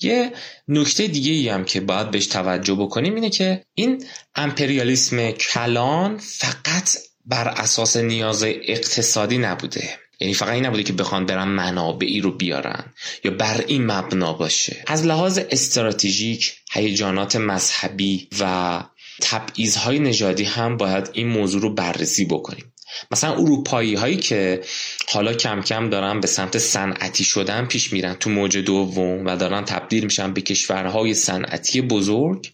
یه 0.00 0.32
نکته 0.68 1.06
دیگه 1.06 1.32
ای 1.32 1.48
هم 1.48 1.64
که 1.64 1.80
باید 1.80 2.10
بهش 2.10 2.26
توجه 2.26 2.74
بکنیم 2.74 3.14
اینه 3.14 3.30
که 3.30 3.64
این 3.74 4.04
امپریالیسم 4.34 5.30
کلان 5.30 6.18
فقط 6.18 6.96
بر 7.26 7.48
اساس 7.48 7.96
نیاز 7.96 8.42
اقتصادی 8.44 9.38
نبوده. 9.38 9.98
یعنی 10.20 10.34
فقط 10.34 10.48
این 10.48 10.66
نبوده 10.66 10.82
که 10.82 10.92
بخوان 10.92 11.26
برن 11.26 11.48
منابعی 11.48 12.20
رو 12.20 12.30
بیارن 12.30 12.84
یا 13.24 13.30
بر 13.30 13.64
این 13.66 13.86
مبنا 13.86 14.32
باشه. 14.32 14.84
از 14.86 15.06
لحاظ 15.06 15.40
استراتژیک 15.50 16.56
هیجانات 16.72 17.36
مذهبی 17.36 18.28
و 18.40 18.82
تبعیضهای 19.20 19.98
نژادی 19.98 20.44
هم 20.44 20.76
باید 20.76 21.10
این 21.12 21.28
موضوع 21.28 21.62
رو 21.62 21.74
بررسی 21.74 22.24
بکنیم. 22.24 22.73
مثلا 23.10 23.32
اروپایی 23.32 23.94
هایی 23.94 24.16
که 24.16 24.60
حالا 25.08 25.32
کم 25.32 25.60
کم 25.62 25.90
دارن 25.90 26.20
به 26.20 26.26
سمت 26.26 26.58
صنعتی 26.58 27.24
شدن 27.24 27.66
پیش 27.66 27.92
میرن 27.92 28.14
تو 28.14 28.30
موج 28.30 28.56
دوم 28.58 29.26
و 29.26 29.36
دارن 29.36 29.64
تبدیل 29.64 30.04
میشن 30.04 30.32
به 30.32 30.40
کشورهای 30.40 31.14
صنعتی 31.14 31.80
بزرگ 31.80 32.52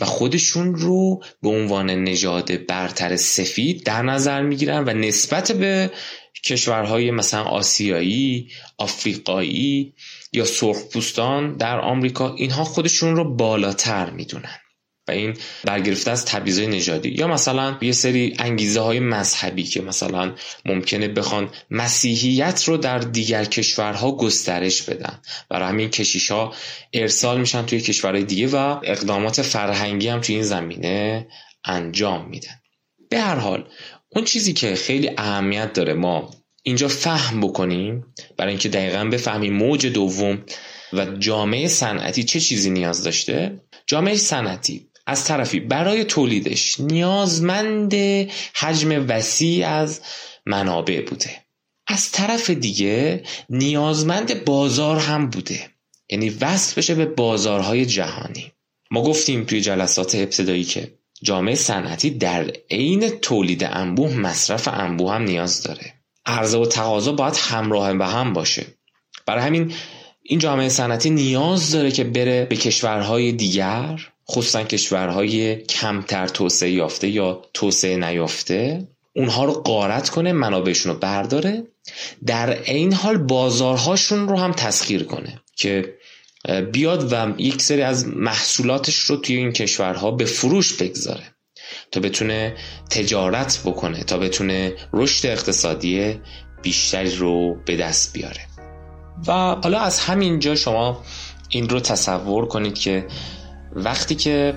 و 0.00 0.04
خودشون 0.04 0.74
رو 0.74 1.22
به 1.42 1.48
عنوان 1.48 1.90
نژاد 1.90 2.66
برتر 2.66 3.16
سفید 3.16 3.84
در 3.84 4.02
نظر 4.02 4.42
می‌گیرن 4.42 4.84
و 4.84 4.92
نسبت 4.92 5.52
به 5.52 5.90
کشورهای 6.44 7.10
مثلا 7.10 7.42
آسیایی، 7.42 8.48
آفریقایی 8.78 9.94
یا 10.32 10.44
سرخپوستان 10.44 11.56
در 11.56 11.80
آمریکا 11.80 12.34
اینها 12.34 12.64
خودشون 12.64 13.16
رو 13.16 13.36
بالاتر 13.36 14.10
می‌دونن. 14.10 14.58
و 15.08 15.10
این 15.10 15.36
برگرفته 15.64 16.10
از 16.10 16.24
تبعیض 16.24 16.60
نژادی. 16.60 17.08
یا 17.08 17.26
مثلا 17.26 17.78
یه 17.80 17.92
سری 17.92 18.34
انگیزه 18.38 18.80
های 18.80 19.00
مذهبی 19.00 19.62
که 19.62 19.82
مثلا 19.82 20.34
ممکنه 20.64 21.08
بخوان 21.08 21.50
مسیحیت 21.70 22.64
رو 22.64 22.76
در 22.76 22.98
دیگر 22.98 23.44
کشورها 23.44 24.12
گسترش 24.12 24.82
بدن. 24.82 25.18
برای 25.48 25.68
همین 25.68 25.90
کشیش 25.90 26.30
ها 26.30 26.54
ارسال 26.92 27.40
میشن 27.40 27.66
توی 27.66 27.80
کشورهای 27.80 28.24
دیگه 28.24 28.46
و 28.46 28.56
اقدامات 28.84 29.42
فرهنگی 29.42 30.08
هم 30.08 30.20
توی 30.20 30.34
این 30.34 30.44
زمینه 30.44 31.26
انجام 31.64 32.28
میدن. 32.28 32.60
به 33.10 33.20
هر 33.20 33.36
حال 33.36 33.68
اون 34.08 34.24
چیزی 34.24 34.52
که 34.52 34.74
خیلی 34.74 35.10
اهمیت 35.18 35.72
داره 35.72 35.94
ما 35.94 36.30
اینجا 36.62 36.88
فهم 36.88 37.40
بکنیم 37.40 38.06
برای 38.36 38.50
اینکه 38.50 38.68
دقیقا 38.68 39.04
بفهمیم 39.04 39.52
موج 39.52 39.86
دوم 39.86 40.44
و 40.92 41.06
جامعه 41.06 41.68
صنعتی 41.68 42.24
چه 42.24 42.40
چیزی 42.40 42.70
نیاز 42.70 43.02
داشته. 43.02 43.60
جامعه 43.86 44.16
صنعتی 44.16 44.88
از 45.06 45.24
طرفی. 45.24 45.60
برای 45.60 46.04
تولیدش 46.04 46.80
نیازمند 46.80 47.94
حجم 48.54 49.06
وسیع 49.08 49.68
از 49.68 50.00
منابع 50.46 51.00
بوده. 51.00 51.30
از 51.86 52.10
طرف 52.12 52.50
دیگه 52.50 53.22
نیازمند 53.50 54.44
بازار 54.44 54.98
هم 54.98 55.30
بوده. 55.30 55.70
یعنی 56.10 56.30
وصل 56.30 56.74
بشه 56.76 56.94
به 56.94 57.06
بازارهای 57.06 57.86
جهانی. 57.86 58.52
ما 58.90 59.02
گفتیم 59.02 59.44
توی 59.44 59.60
جلسات 59.60 60.14
ابتدایی 60.14 60.64
که 60.64 60.94
جامعه 61.22 61.54
صنعتی 61.54 62.10
در 62.10 62.52
عین 62.70 63.08
تولید 63.08 63.64
انبوه 63.64 64.16
مصرف 64.16 64.68
انبوه 64.68 65.12
هم 65.12 65.22
نیاز 65.22 65.62
داره. 65.62 65.94
عرضه 66.26 66.58
و 66.58 66.66
تقاضا 66.66 67.12
باید 67.12 67.36
همراه 67.36 67.94
به 67.94 68.06
هم 68.06 68.32
باشه. 68.32 68.66
برای 69.26 69.42
همین 69.42 69.72
این 70.22 70.38
جامعه 70.38 70.68
صنعتی 70.68 71.10
نیاز 71.10 71.70
داره 71.70 71.90
که 71.90 72.04
بره 72.04 72.44
به 72.44 72.56
کشورهای 72.56 73.32
دیگر 73.32 74.00
خصوصا 74.30 74.62
کشورهای 74.62 75.56
کمتر 75.56 76.28
توسعه 76.28 76.70
یافته 76.70 77.08
یا 77.08 77.42
توسعه 77.54 77.96
نیافته 77.96 78.88
اونها 79.16 79.44
رو 79.44 79.52
قارت 79.52 80.08
کنه 80.08 80.32
منابعشون 80.32 80.92
رو 80.92 80.98
برداره 80.98 81.62
در 82.26 82.62
این 82.62 82.92
حال 82.92 83.16
بازارهاشون 83.16 84.28
رو 84.28 84.38
هم 84.38 84.52
تسخیر 84.52 85.02
کنه 85.02 85.40
که 85.56 85.94
بیاد 86.72 87.12
و 87.12 87.34
یک 87.38 87.62
سری 87.62 87.82
از 87.82 88.08
محصولاتش 88.08 88.96
رو 88.96 89.16
توی 89.16 89.36
این 89.36 89.52
کشورها 89.52 90.10
به 90.10 90.24
فروش 90.24 90.72
بگذاره 90.72 91.34
تا 91.90 92.00
بتونه 92.00 92.54
تجارت 92.90 93.60
بکنه 93.64 94.04
تا 94.04 94.18
بتونه 94.18 94.72
رشد 94.92 95.26
اقتصادی 95.26 96.20
بیشتری 96.62 97.16
رو 97.16 97.54
به 97.66 97.76
دست 97.76 98.12
بیاره. 98.12 98.40
و 99.26 99.32
حالا 99.32 99.80
از 99.80 100.00
همین 100.00 100.38
جا 100.38 100.54
شما 100.54 101.02
این 101.48 101.68
رو 101.68 101.80
تصور 101.80 102.46
کنید 102.46 102.78
که 102.78 103.06
وقتی 103.74 104.14
که 104.14 104.54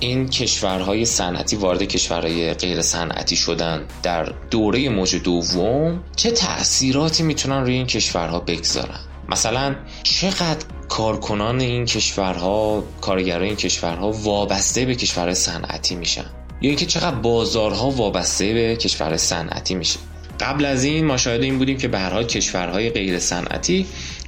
این 0.00 0.28
کشورهای 0.28 1.04
صنعتی 1.04 1.56
وارد 1.56 1.82
کشورهای 1.82 2.54
غیر 2.54 2.82
صنعتی 2.82 3.36
شدن 3.36 3.84
در 4.02 4.32
دوره 4.50 4.88
موج 4.88 5.16
دوم 5.16 6.04
چه 6.16 6.30
تأثیراتی 6.30 7.22
می‌تونن 7.22 7.60
روی 7.60 7.74
این 7.74 7.86
کشورها 7.86 8.40
بگذارن؟ 8.40 9.00
مثلا 9.28 9.76
چقدر 10.02 10.66
کارکنان 10.88 11.60
این 11.60 11.84
کشورها 11.84 12.84
کارگرای 13.00 13.48
این 13.48 13.56
کشورها 13.56 14.12
وابسته 14.12 14.84
به 14.84 14.94
کشورهای 14.94 15.34
صنعتی 15.34 15.94
میشن؟ 15.94 16.24
یا 16.60 16.68
اینکه 16.68 16.86
چقدر 16.86 17.16
بازارها 17.16 17.90
وابسته 17.90 18.54
به 18.54 18.76
کشور 18.76 19.16
صنعتی 19.16 19.74
میشه؟ 19.74 19.98
قبل 20.40 20.64
از 20.64 20.84
این 20.84 21.04
ما 21.04 21.16
شاهد 21.16 21.42
این 21.42 21.58
بودیم 21.58 21.78
که 21.78 21.88
به 21.88 21.98
هر 21.98 22.10
حال 22.10 22.24
کشورهای 22.24 22.90
غیر 22.90 23.18
صنعتی 23.18 23.86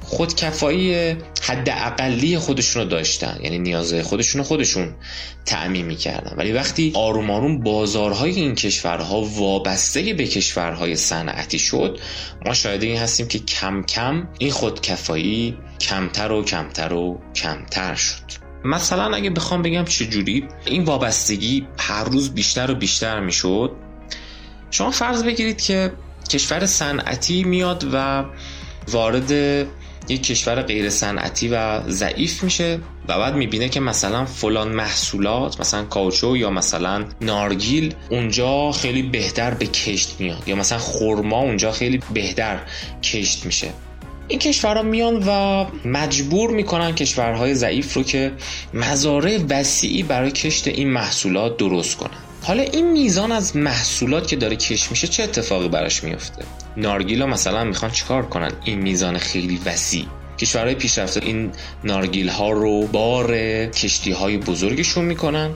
خودکفایی 0.08 1.16
حد 1.42 1.68
اقلی 1.70 2.38
خودشون 2.38 2.82
رو 2.82 2.88
داشتن. 2.88 3.38
یعنی 3.42 3.58
نیازهای 3.58 4.02
خودشون 4.02 4.38
رو 4.38 4.44
خودشون 4.44 4.94
تعمین 5.46 5.86
می‌کردن. 5.86 6.34
ولی 6.36 6.52
وقتی 6.52 6.92
آروم 6.94 7.30
آروم 7.30 7.60
بازارهای 7.60 8.30
این 8.30 8.54
کشورها 8.54 9.20
وابسته 9.22 10.14
به 10.14 10.26
کشورهای 10.26 10.96
صنعتی 10.96 11.58
شد 11.58 11.98
ما 12.46 12.54
شاهد 12.54 12.82
این 12.82 12.98
هستیم 12.98 13.28
که 13.28 13.38
کم 13.38 13.82
کم 13.82 14.28
این 14.38 14.50
خودکفایی 14.50 15.56
کمتر 15.80 16.32
و 16.32 16.44
کمتر 16.44 16.92
و 16.92 17.20
کمتر 17.34 17.94
شد. 17.94 18.48
مثلا 18.64 19.16
اگه 19.16 19.30
بخوام 19.30 19.62
بگم 19.62 19.84
چجوری 19.84 20.44
این 20.66 20.84
وابستگی 20.84 21.66
هر 21.78 22.04
روز 22.04 22.34
بیشتر 22.34 22.70
و 22.70 22.74
بیشتر 22.74 23.20
می‌شد 23.20 23.72
شما 24.70 24.90
فرض 24.90 25.22
بگیرید 25.22 25.60
که 25.60 25.92
کشور 26.30 26.66
صنعتی 26.66 27.44
میاد 27.44 27.86
و 27.92 28.24
وارد 28.88 29.32
یک 30.08 30.22
کشور 30.22 30.62
غیر 30.62 30.90
صنعتی 30.90 31.48
و 31.48 31.80
ضعیف 31.88 32.44
میشه 32.44 32.80
و 33.08 33.18
بعد 33.18 33.34
می‌بینه 33.34 33.68
که 33.68 33.80
مثلا 33.80 34.24
فلان 34.24 34.68
محصولات 34.68 35.60
مثلا 35.60 35.84
کاوچو 35.84 36.36
یا 36.36 36.50
مثلا 36.50 37.04
نارگیل 37.20 37.94
اونجا 38.10 38.72
خیلی 38.72 39.02
بهتر 39.02 39.54
به 39.54 39.66
کشت 39.66 40.16
میاد 40.18 40.42
یا 40.46 40.56
مثلا 40.56 40.78
خرما 40.78 41.40
اونجا 41.40 41.72
خیلی 41.72 42.00
بهتر 42.14 42.58
کشت 43.02 43.46
میشه. 43.46 43.68
این 44.28 44.38
کشورها 44.38 44.82
میان 44.82 45.24
و 45.26 45.66
مجبور 45.84 46.50
می‌کنن 46.50 46.94
کشورهای 46.94 47.54
ضعیف 47.54 47.94
رو 47.94 48.02
که 48.02 48.32
مزارع 48.74 49.38
وسیعی 49.50 50.02
برای 50.02 50.30
کشت 50.30 50.68
این 50.68 50.90
محصولات 50.90 51.56
درست 51.56 51.96
کنن. 51.96 52.27
حالا 52.42 52.62
این 52.62 52.92
میزان 52.92 53.32
از 53.32 53.56
محصولات 53.56 54.26
که 54.26 54.36
داره 54.36 54.56
کش 54.56 54.90
میشه 54.90 55.06
چه 55.06 55.22
اتفاقی 55.22 55.68
براش 55.68 56.04
میفته؟ 56.04 56.44
نارگیلا 56.76 57.26
مثلا 57.26 57.64
می‌خوان 57.64 57.90
چیکار 57.90 58.26
کنن؟ 58.26 58.52
این 58.64 58.78
میزان 58.78 59.18
خیلی 59.18 59.60
وسیع. 59.66 60.06
کشورهای 60.38 60.74
پیشرفته 60.74 61.20
این 61.24 61.52
نارگیل 61.84 62.28
ها 62.28 62.50
رو 62.50 62.86
بار 62.86 63.36
کشتی 63.66 64.12
های 64.12 64.38
بزرگشون 64.38 65.04
می‌کنن 65.04 65.50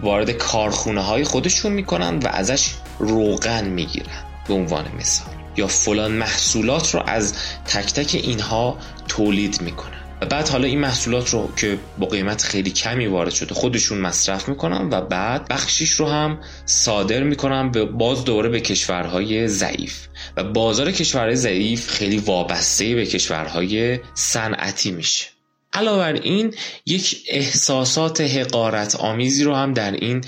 وارد 0.00 0.30
کارخونه 0.30 1.00
های 1.00 1.24
خودشون 1.24 1.72
می‌کنن 1.72 2.18
و 2.18 2.28
ازش 2.28 2.70
روغن 2.98 3.68
می‌گیرن 3.68 4.24
به 4.48 4.54
عنوان 4.54 4.84
مثال. 4.98 5.34
یا 5.56 5.66
فلان 5.66 6.12
محصولات 6.12 6.94
رو 6.94 7.02
از 7.06 7.34
تک 7.66 7.92
تک 7.92 8.14
اینها 8.14 8.78
تولید 9.08 9.60
می‌کنن. 9.62 10.01
و 10.22 10.26
بعد 10.26 10.48
حالا 10.48 10.66
این 10.66 10.80
محصولات 10.80 11.30
رو 11.30 11.52
که 11.56 11.78
با 11.98 12.06
قیمت 12.06 12.42
خیلی 12.42 12.70
کمی 12.70 13.06
وارد 13.06 13.30
شده 13.30 13.54
خودشون 13.54 13.98
مصرف 13.98 14.48
می‌کنن 14.48 14.88
و 14.90 15.00
بعد 15.00 15.48
بخشیش 15.48 15.90
رو 15.90 16.06
هم 16.06 16.40
صادر 16.66 17.22
می‌کنن 17.22 17.70
به 17.70 17.84
باز 17.84 18.24
دوره 18.24 18.48
به 18.48 18.60
کشورهای 18.60 19.48
ضعیف. 19.48 20.06
و 20.36 20.44
بازار 20.44 20.92
کشورهای 20.92 21.36
ضعیف 21.36 21.90
خیلی 21.90 22.18
وابسته 22.18 22.94
به 22.94 23.06
کشورهای 23.06 23.98
صنعتی 24.14 24.90
میشه. 24.90 25.26
علاوه 25.72 25.98
بر 25.98 26.12
این 26.12 26.54
یک 26.86 27.24
احساسات 27.28 28.20
حقارت 28.20 28.96
آمیزی 28.96 29.44
رو 29.44 29.54
هم 29.54 29.72
در 29.72 29.92
این 29.92 30.24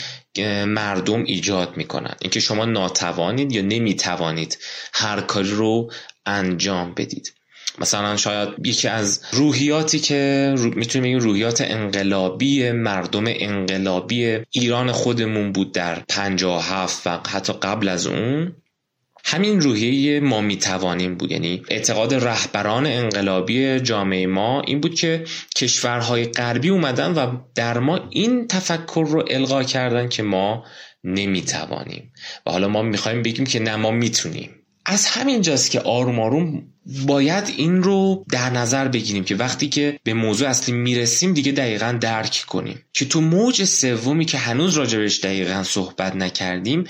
مردم 0.65 1.25
ایجاد 1.25 1.77
می‌کنن. 1.77 2.15
اینکه 2.21 2.41
شما 2.41 2.65
ناتوانید 2.65 3.53
یا 3.53 3.63
نمی‌توانید 3.63 4.59
هر 4.93 5.21
کاری 5.21 5.51
رو 5.51 5.91
انجام 6.27 6.95
بدید. 6.95 7.33
مثلا 7.79 8.17
شاید 8.17 8.49
یکی 8.67 8.89
از 8.89 9.23
روحیاتی 9.33 9.99
که 9.99 10.55
رو... 10.57 10.75
می‌تونیم 10.75 11.03
بگیم 11.03 11.19
روحیات 11.19 11.61
انقلابی 11.61 12.73
مردم 12.73 13.25
انقلابی 13.27 14.39
ایران 14.51 14.93
خودمون 14.93 15.53
بود 15.53 15.73
در 15.73 15.95
57 16.09 17.07
و 17.07 17.11
حتی 17.11 17.53
قبل 17.53 17.89
از 17.89 18.07
اون 18.07 18.53
همین 19.27 19.61
روحیه 19.61 20.21
ما 20.21 20.41
می‌توانیم 20.41 21.15
بود. 21.15 21.33
یعنی 21.33 21.63
اعتقاد 21.69 22.15
رهبران 22.15 22.87
انقلابی 22.87 23.81
جامعه 23.81 24.27
ما 24.27 24.61
این 24.61 24.81
بود 24.81 24.95
که 24.95 25.25
کشورهای 25.57 26.25
غربی 26.25 26.69
اومدن 26.69 27.13
و 27.13 27.37
در 27.55 27.79
ما 27.79 28.01
این 28.11 28.47
تفکر 28.47 29.07
رو 29.09 29.25
القا 29.31 29.63
کردن 29.63 30.09
که 30.09 30.23
ما 30.23 30.65
نمی‌توانیم. 31.05 32.13
و 32.47 32.51
حالا 32.51 32.69
ما 32.69 32.83
می‌خوایم 32.83 33.23
بگیم 33.23 33.47
که 33.47 33.61
نه 33.61 33.77
ما 33.77 33.91
می‌تونیم. 33.91 34.64
از 34.87 35.07
همین 35.07 35.41
جاست 35.41 35.71
که 35.71 35.81
آروم 35.81 36.21
آروم 36.21 36.63
باید 37.07 37.55
این 37.57 37.83
رو 37.83 38.25
در 38.31 38.51
نظر 38.51 38.89
بگیریم 38.89 39.25
که 39.25 39.35
وقتی 39.35 39.69
که 39.69 39.99
به 40.05 40.15
موضوع 40.15 40.49
اصلی 40.49 40.75
می‌رسیم 40.75 41.35
دیگه 41.35 41.53
دقیقا 41.53 41.99
درک 42.01 42.45
کنیم. 42.47 42.79
که 42.93 43.05
تو 43.05 43.21
موج 43.21 43.65
سومی 43.65 44.25
که 44.25 44.39
هنوز 44.39 44.75
راجبش 44.75 45.21
دقیقا 45.21 45.63
صحبت 45.63 46.17
نکردیم 46.17 46.85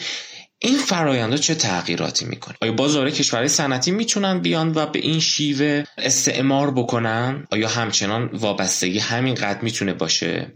این 0.58 0.78
فرایندها 0.78 1.36
چه 1.36 1.54
تغییراتی 1.54 2.24
می‌کنه؟ 2.24 2.54
آیا 2.62 2.72
باز 2.72 2.92
داره 2.92 3.10
کشورهای 3.10 3.48
صنعتی 3.48 3.90
می‌تونن 3.90 4.40
بیان 4.40 4.72
و 4.74 4.86
به 4.86 4.98
این 4.98 5.20
شیوه 5.20 5.84
استعمار 5.98 6.70
بکنن؟ 6.70 7.46
آیا 7.50 7.68
همچنان 7.68 8.30
وابستگی 8.32 8.98
همین 8.98 9.34
قد 9.34 9.62
می‌تونه 9.62 9.94
باشه؟ 9.94 10.52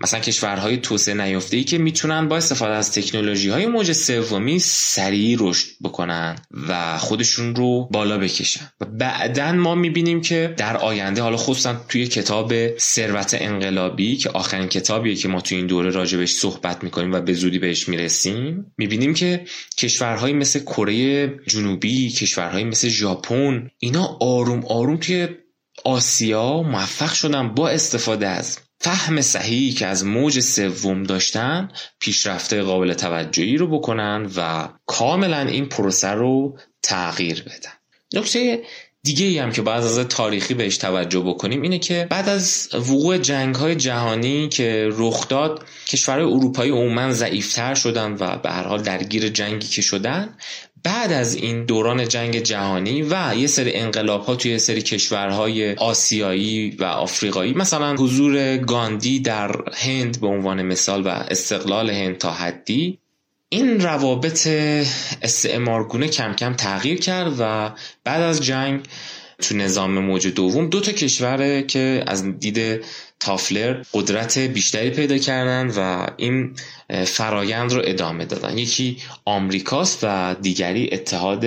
مثلا 0.00 0.20
کشورهای 0.20 0.76
توسعه 0.76 1.14
نیافته 1.14 1.56
ای 1.56 1.64
که 1.64 1.78
می‌تونن 1.78 2.28
با 2.28 2.36
استفاده 2.36 2.74
از 2.74 2.92
تکنولوژی 2.92 3.48
های 3.48 3.66
موج 3.66 3.92
سومی 3.92 4.58
سریع 4.58 5.36
رشد 5.40 5.66
بکنن 5.82 6.36
و 6.68 6.98
خودشون 6.98 7.54
رو 7.54 7.88
بالا 7.92 8.18
بکشن. 8.18 8.70
و 8.80 8.84
بعدا 8.84 9.52
ما 9.52 9.74
می‌بینیم 9.74 10.20
که 10.20 10.54
در 10.56 10.76
آینده 10.76 11.22
حالا 11.22 11.36
خصوصا 11.36 11.84
توی 11.88 12.06
کتاب 12.06 12.78
ثروت 12.78 13.36
انقلابی 13.40 14.16
که 14.16 14.30
آخرین 14.30 14.68
کتابیه 14.68 15.14
که 15.14 15.28
ما 15.28 15.40
توی 15.40 15.56
این 15.56 15.66
دوره 15.66 15.90
راجبش 15.90 16.32
صحبت 16.32 16.84
می‌کنیم 16.84 17.12
و 17.12 17.20
به 17.20 17.32
زودی 17.32 17.58
بهش 17.58 17.88
می‌رسیم 17.88 18.72
می‌بینیم 18.78 19.14
که 19.36 19.46
کشورهایی 19.78 20.34
مثل 20.34 20.60
کره 20.60 21.26
جنوبی 21.46 22.10
کشورهایی 22.10 22.64
مثل 22.64 22.88
ژاپن 22.88 23.70
اینا 23.78 24.18
آروم 24.20 24.64
آروم 24.64 24.96
توی 24.96 25.28
آسیا 25.84 26.62
موفق 26.62 27.12
شدن 27.12 27.54
با 27.54 27.68
استفاده 27.68 28.28
از 28.28 28.58
فهم 28.80 29.20
صحیحی 29.20 29.72
که 29.72 29.86
از 29.86 30.04
موج 30.04 30.40
سوم 30.40 31.02
داشتن 31.02 31.68
پیشرفته 32.00 32.62
قابل 32.62 32.94
توجهی 32.94 33.56
رو 33.56 33.66
بکنن 33.66 34.30
و 34.36 34.68
کاملا 34.86 35.40
این 35.40 35.66
پروسه 35.66 36.08
رو 36.08 36.58
تغییر 36.82 37.42
بدن. 37.42 37.72
نکته 38.14 38.62
دیگه 39.02 39.26
ای 39.26 39.38
هم 39.38 39.52
که 39.52 39.62
بعد 39.62 39.84
از 39.84 39.98
تاریخی 39.98 40.54
بهش 40.54 40.76
توجه 40.76 41.20
بکنیم 41.20 41.62
اینه 41.62 41.78
که 41.78 42.06
بعد 42.10 42.28
از 42.28 42.68
وقوع 42.74 43.18
جنگ 43.18 43.54
های 43.54 43.74
جهانی 43.74 44.48
که 44.48 44.88
رخ 44.92 45.28
داد 45.28 45.64
کشورهای 45.86 46.32
اروپایی 46.32 46.70
عموما 46.70 47.12
ضعیفتر 47.12 47.74
شدن 47.74 48.12
و 48.12 48.36
به 48.36 48.50
هر 48.50 48.62
حال 48.62 48.82
درگیر 48.82 49.28
جنگی 49.28 49.68
که 49.68 49.82
شدن. 49.82 50.36
بعد 50.82 51.12
از 51.12 51.34
این 51.34 51.64
دوران 51.64 52.08
جنگ 52.08 52.38
جهانی 52.38 53.02
و 53.02 53.34
یه 53.36 53.46
سری 53.46 53.72
انقلاب 53.72 54.24
ها 54.24 54.36
توی 54.36 54.50
یه 54.50 54.58
سری 54.58 54.82
کشورهای 54.82 55.74
آسیایی 55.74 56.70
و 56.70 56.84
آفریقایی 56.84 57.54
مثلا 57.54 57.94
حضور 57.94 58.56
گاندی 58.56 59.20
در 59.20 59.56
هند 59.72 60.20
به 60.20 60.26
عنوان 60.26 60.62
مثال 60.62 61.06
و 61.06 61.08
استقلال 61.08 61.90
هند 61.90 62.18
تا 62.18 62.32
حدی 62.32 62.99
این 63.52 63.80
روابط 63.80 64.46
استعمارگونه 65.22 66.08
کم 66.08 66.32
کم 66.32 66.54
تغییر 66.54 67.00
کرد 67.00 67.34
و 67.38 67.70
بعد 68.04 68.22
از 68.22 68.42
جنگ 68.42 68.80
تو 69.42 69.56
نظام 69.56 69.98
موج 69.98 70.26
دوم 70.26 70.66
دو 70.66 70.80
تا 70.80 70.92
کشوره 70.92 71.62
که 71.62 72.04
از 72.06 72.38
دید 72.38 72.84
تافلر 73.20 73.82
قدرت 73.92 74.38
بیشتری 74.38 74.90
پیدا 74.90 75.18
کردن 75.18 75.70
و 75.76 76.06
این 76.16 76.56
فرایند 77.04 77.72
رو 77.72 77.82
ادامه 77.84 78.24
دادن. 78.24 78.58
یکی 78.58 78.96
آمریکاست 79.24 79.98
و 80.02 80.36
دیگری 80.42 80.88
اتحاد 80.92 81.46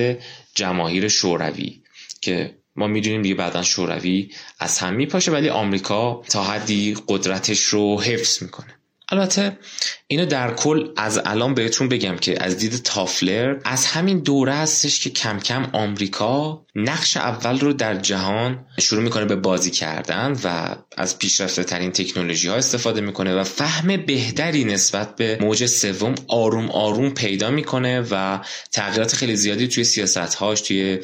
جماهیر 0.55 1.07
شوروی 1.07 1.81
که 2.21 2.55
ما 2.75 2.87
می‌دونیم 2.87 3.21
دیگه 3.21 3.35
بعدا 3.35 3.63
شوروی 3.63 4.31
از 4.59 4.79
هم 4.79 4.93
میپاشه 4.93 5.31
ولی 5.31 5.49
آمریکا 5.49 6.21
تا 6.29 6.43
حدی 6.43 6.97
قدرتش 7.07 7.59
رو 7.61 8.01
حفظ 8.01 8.43
می‌کنه. 8.43 8.82
البته 9.13 9.58
اینو 10.08 10.26
در 10.26 10.54
کل 10.54 10.89
از 10.97 11.21
الان 11.26 11.54
بهتون 11.54 11.89
بگم 11.89 12.15
که 12.15 12.43
از 12.43 12.58
دید 12.58 12.76
تافلر 12.76 13.56
از 13.65 13.86
همین 13.86 14.19
دوره 14.19 14.54
هستش 14.54 14.99
که 14.99 15.10
کم 15.10 15.39
کم 15.39 15.69
آمریکا 15.73 16.65
نقش 16.76 17.17
اول 17.17 17.60
رو 17.60 17.73
در 17.73 17.95
جهان 17.95 18.65
شروع 18.80 19.04
می‌کنه 19.04 19.26
به 19.26 19.36
بازی 19.36 19.71
کردن 19.71 20.38
و 20.43 20.76
از 20.97 21.19
پیشرفته 21.19 21.63
ترین 21.63 21.91
تکنولوژی 21.91 22.47
ها 22.47 22.56
استفاده 22.56 23.02
می‌کنه 23.02 23.36
و 23.36 23.43
فهم 23.43 23.97
بهتری 23.97 24.63
نسبت 24.63 25.15
به 25.15 25.38
موج 25.41 25.65
سوم 25.65 26.15
آروم 26.28 26.71
آروم 26.71 27.10
پیدا 27.10 27.52
می‌کنه 27.52 28.08
و 28.12 28.39
تغییرات 28.71 29.15
خیلی 29.15 29.36
زیادی 29.36 29.67
توی 29.67 29.84
سیاست 29.84 30.36
هاش 30.36 30.62
توی 30.62 30.99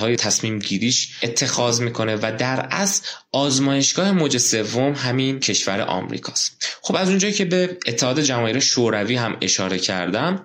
های 0.00 0.16
تصمیم 0.16 0.58
گیریش 0.58 1.08
اتخاذ 1.22 1.80
می‌کنه 1.80 2.16
و 2.16 2.36
در 2.38 2.68
از 2.70 3.02
آزمایشگاه 3.32 4.12
موج 4.12 4.38
سوم 4.38 4.92
همین 4.92 5.40
کشور 5.40 5.80
آمریکاست. 5.80 6.78
خب 6.82 6.96
از 7.02 7.08
اونجایی 7.08 7.34
که 7.34 7.44
به 7.44 7.78
اتحاد 7.86 8.20
جماهیر 8.20 8.60
شوروی 8.60 9.16
هم 9.16 9.36
اشاره 9.40 9.78
کردم 9.78 10.44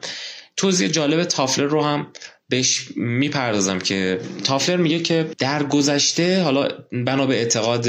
توضیح 0.55 0.87
جالب 0.87 1.23
تافلر 1.23 1.65
رو 1.65 1.83
هم 1.83 2.07
بهش 2.49 2.87
می‌پردازم 2.95 3.79
که 3.79 4.19
تافلر 4.43 4.77
میگه 4.77 4.99
که 4.99 5.29
در 5.37 5.63
گذشته 5.63 6.41
حالا 6.41 6.67
بنا 6.91 7.25
به 7.25 7.35
اعتقاد 7.35 7.87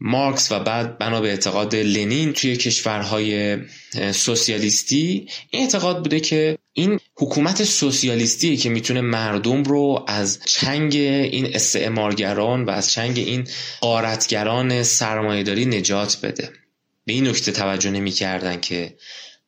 مارکس 0.00 0.52
و 0.52 0.58
بعد 0.60 0.98
بنا 0.98 1.20
به 1.20 1.28
اعتقاد 1.28 1.74
لنین 1.74 2.32
توی 2.32 2.56
کشورهای 2.56 3.58
سوسیالیستی 4.12 5.28
این 5.50 5.62
اعتقاد 5.62 6.02
بوده 6.02 6.20
که 6.20 6.58
این 6.72 7.00
حکومت 7.16 7.64
سوسیالیستی 7.64 8.56
که 8.56 8.68
می‌تونه 8.70 9.00
مردم 9.00 9.62
رو 9.62 10.04
از 10.08 10.40
چنگ 10.46 10.94
این 10.96 11.54
استعمارگران 11.54 12.64
و 12.64 12.70
از 12.70 12.92
چنگ 12.92 13.18
این 13.18 13.48
قارتگران 13.80 14.82
سرمایهداری 14.82 15.66
نجات 15.66 16.18
بده. 16.22 16.63
به 17.04 17.12
این 17.12 17.28
نکته 17.28 17.52
توجه 17.52 17.90
نمی‌کردن 17.90 18.60
که 18.60 18.96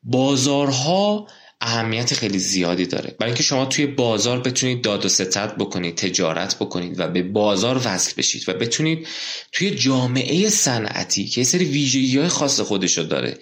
بازارها 0.02 1.26
اهمیت 1.60 2.14
خیلی 2.14 2.38
زیادی 2.38 2.86
داره. 2.86 3.14
برای 3.18 3.30
اینکه 3.30 3.42
شما 3.42 3.64
توی 3.64 3.86
بازار 3.86 4.40
بتونید 4.40 4.82
داد 4.82 5.04
و 5.04 5.08
ستد 5.08 5.56
بکنید 5.58 5.94
تجارت 5.94 6.56
بکنید 6.58 7.00
و 7.00 7.08
به 7.08 7.22
بازار 7.22 7.80
وصل 7.84 8.12
بشید 8.18 8.48
و 8.48 8.52
بتونید 8.52 9.06
توی 9.52 9.70
جامعه 9.70 10.48
صنعتی 10.48 11.26
که 11.26 11.40
یه 11.40 11.44
سری 11.44 11.64
ویژگی 11.64 12.18
های 12.18 12.28
خاص 12.28 12.60
خودشو 12.60 13.02
داره 13.02 13.38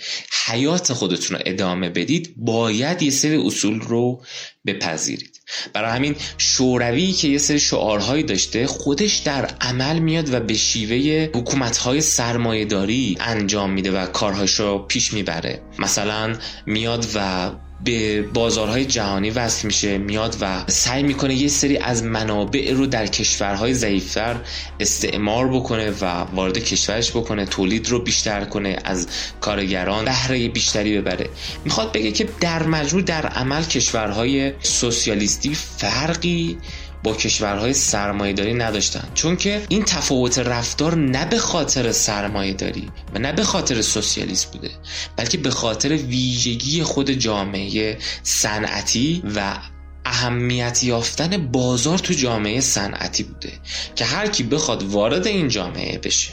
حیات 0.46 0.92
خودتون 0.92 1.36
رو 1.36 1.42
ادامه 1.46 1.88
بدید 1.88 2.34
باید 2.36 3.02
یه 3.02 3.10
سری 3.10 3.36
اصول 3.36 3.80
رو 3.80 4.22
بپذیرید. 4.66 5.40
برای 5.72 5.90
همین 5.90 6.16
شوروی 6.38 7.12
که 7.12 7.28
یه 7.28 7.38
سری 7.38 7.60
شعارهایی 7.60 8.22
داشته 8.22 8.66
خودش 8.66 9.16
در 9.16 9.44
عمل 9.60 9.98
میاد 9.98 10.34
و 10.34 10.40
به 10.40 10.54
شیوه 10.54 11.30
حکومتهای 11.34 12.00
سرمایهداری 12.00 13.16
انجام 13.20 13.70
میده 13.70 13.90
و 13.90 14.06
کارهاش 14.06 14.60
رو 14.60 14.78
پیش 14.78 15.12
می‌بره. 15.12 15.62
مثلا 15.78 16.36
میاد 16.66 17.06
و 17.14 17.50
به 17.84 18.22
بازارهای 18.22 18.84
جهانی 18.84 19.30
وصل 19.30 19.66
میشه 19.66 19.98
میاد 19.98 20.36
و 20.40 20.64
سعی 20.66 21.02
می‌کنه 21.02 21.34
یه 21.34 21.48
سری 21.48 21.76
از 21.76 22.02
منابع 22.04 22.72
رو 22.72 22.86
در 22.86 23.06
کشورهای 23.06 23.74
ضعیفتر 23.74 24.36
استعمار 24.80 25.48
بکنه 25.48 25.90
و 25.90 26.04
وارد 26.04 26.58
کشورش 26.58 27.10
بکنه 27.10 27.46
تولید 27.46 27.88
رو 27.88 27.98
بیشتر 27.98 28.44
کنه 28.44 28.76
از 28.84 29.08
کارگران 29.40 30.04
بهره 30.04 30.48
بیشتری 30.48 30.98
ببره. 31.00 31.28
می‌خواد 31.64 31.92
بگه 31.92 32.12
که 32.12 32.28
در 32.40 32.62
مجموع 32.62 33.02
در 33.02 33.26
عمل 33.26 33.62
کشورهای 33.62 34.52
سوسیالیستی 34.62 35.54
فرقی 35.54 36.58
با 37.04 37.14
کشورهای 37.14 37.72
سرمایه 37.72 38.32
داری 38.32 38.54
نداشتن. 38.54 39.08
چون 39.14 39.36
که 39.36 39.62
این 39.68 39.84
تفاوت 39.84 40.38
رفتار 40.38 40.96
نه 40.96 41.24
به 41.26 41.38
خاطر 41.38 41.92
سرمایه 41.92 42.52
داری 42.52 42.90
و 43.14 43.18
نه 43.18 43.32
به 43.32 43.44
خاطر 43.44 43.82
سوسیالیسم 43.82 44.50
بوده 44.50 44.70
بلکه 45.16 45.38
به 45.38 45.50
خاطر 45.50 45.88
ویژگی 45.88 46.82
خود 46.82 47.10
جامعه 47.10 47.98
صنعتی 48.22 49.22
و 49.36 49.58
اهمیت 50.04 50.84
یافتن 50.84 51.46
بازار 51.46 51.98
تو 51.98 52.14
جامعه 52.14 52.60
صنعتی 52.60 53.22
بوده 53.22 53.52
که 53.94 54.04
هر 54.04 54.26
کی 54.26 54.42
بخواد 54.42 54.82
وارد 54.82 55.26
این 55.26 55.48
جامعه 55.48 55.98
بشه 55.98 56.30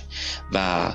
و 0.54 0.92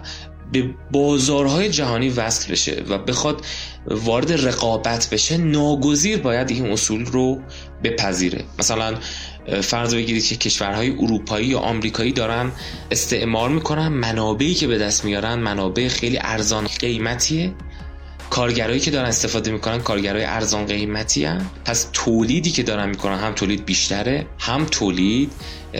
به 0.52 0.74
بازارهای 0.90 1.68
جهانی 1.68 2.08
وصل 2.08 2.52
بشه 2.52 2.84
و 2.88 2.98
بخواد 2.98 3.44
وارد 3.86 4.46
رقابت 4.46 5.08
بشه 5.10 5.36
ناگزیر 5.36 6.18
باید 6.18 6.50
این 6.50 6.66
اصول 6.72 7.06
رو 7.06 7.42
بپذیره. 7.84 8.44
مثلا 8.58 8.94
فرض 9.62 9.94
بگیرید 9.94 10.26
که 10.26 10.36
کشورهای 10.36 10.90
اروپایی 10.90 11.46
یا 11.46 11.58
آمریکایی 11.58 12.12
دارن 12.12 12.52
استعمار 12.90 13.50
می‌کنن 13.50 13.88
منابعی 13.88 14.54
که 14.54 14.66
به 14.66 14.78
دست 14.78 15.04
میارن 15.04 15.34
منابع 15.34 15.88
خیلی 15.88 16.18
ارزان 16.20 16.66
قیمتیه 16.66 17.52
کارگرایی 18.30 18.80
که 18.80 18.90
دارن 18.90 19.08
استفاده 19.08 19.50
می‌کنن 19.50 19.78
کارگرای 19.78 20.24
ارزان 20.24 20.66
قیمتی 20.66 21.24
هم. 21.24 21.50
پس 21.64 21.88
تولیدی 21.92 22.50
که 22.50 22.62
دارن 22.62 22.88
می‌کنن 22.88 23.18
هم 23.18 23.32
تولید 23.32 23.64
بیشتره 23.64 24.26
هم 24.38 24.64
تولید 24.64 25.32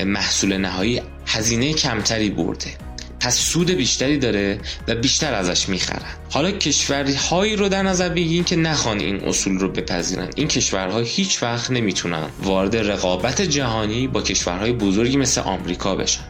محصول 0.06 0.56
نهایی 0.56 1.02
هزینه 1.26 1.72
کمتری 1.72 2.30
برده 2.30 2.85
پس 3.26 3.38
سود 3.38 3.70
بیشتری 3.70 4.18
داره 4.18 4.60
و 4.88 4.94
بیشتر 4.94 5.34
ازش 5.34 5.68
می‌خرن. 5.68 6.10
حالا 6.30 6.50
کشورهایی 6.50 7.56
رو 7.56 7.68
در 7.68 7.82
نظر 7.82 8.08
بگیریم 8.08 8.44
که 8.44 8.56
نخوان 8.56 9.00
این 9.00 9.24
اصول 9.24 9.58
رو 9.58 9.68
بپذیرن. 9.68 10.28
این 10.36 10.48
کشورها 10.48 10.98
هیچ 10.98 11.42
وقت 11.42 11.70
نمی‌تونن 11.70 12.24
وارد 12.42 12.76
رقابت 12.76 13.42
جهانی 13.42 14.08
با 14.08 14.22
کشورهای 14.22 14.72
بزرگی 14.72 15.16
مثل 15.16 15.40
آمریکا 15.40 15.96
بشن. 15.96 16.24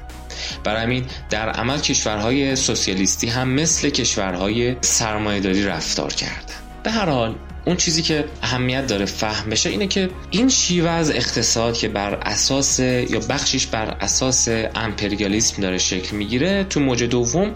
برای 0.64 0.82
همین 0.82 1.04
در 1.30 1.48
عمل 1.48 1.78
کشورهای 1.78 2.56
سوسیالیستی 2.56 3.28
هم 3.28 3.48
مثل 3.48 3.90
کشورهای 3.90 4.76
سرمایهداری 4.80 5.64
رفتار 5.64 6.12
کردن. 6.12 6.54
به 6.82 6.90
هر 6.90 7.08
حال 7.08 7.34
اون 7.66 7.76
چیزی 7.76 8.02
که 8.02 8.24
اهمیت 8.42 8.86
داره 8.86 9.04
فهم 9.04 9.50
بشه 9.50 9.70
اینه 9.70 9.86
که 9.86 10.10
این 10.30 10.48
شیوه 10.48 10.90
از 10.90 11.10
اقتصاد 11.10 11.76
که 11.76 11.88
بر 11.88 12.14
اساس 12.14 12.78
یا 12.78 13.20
بخشش 13.28 13.66
بر 13.66 13.96
اساس 14.00 14.48
امپریالیسم 14.74 15.62
داره 15.62 15.78
شکل 15.78 16.16
می‌گیره 16.16 16.64
تو 16.64 16.80
موج 16.80 17.02
دوم 17.02 17.54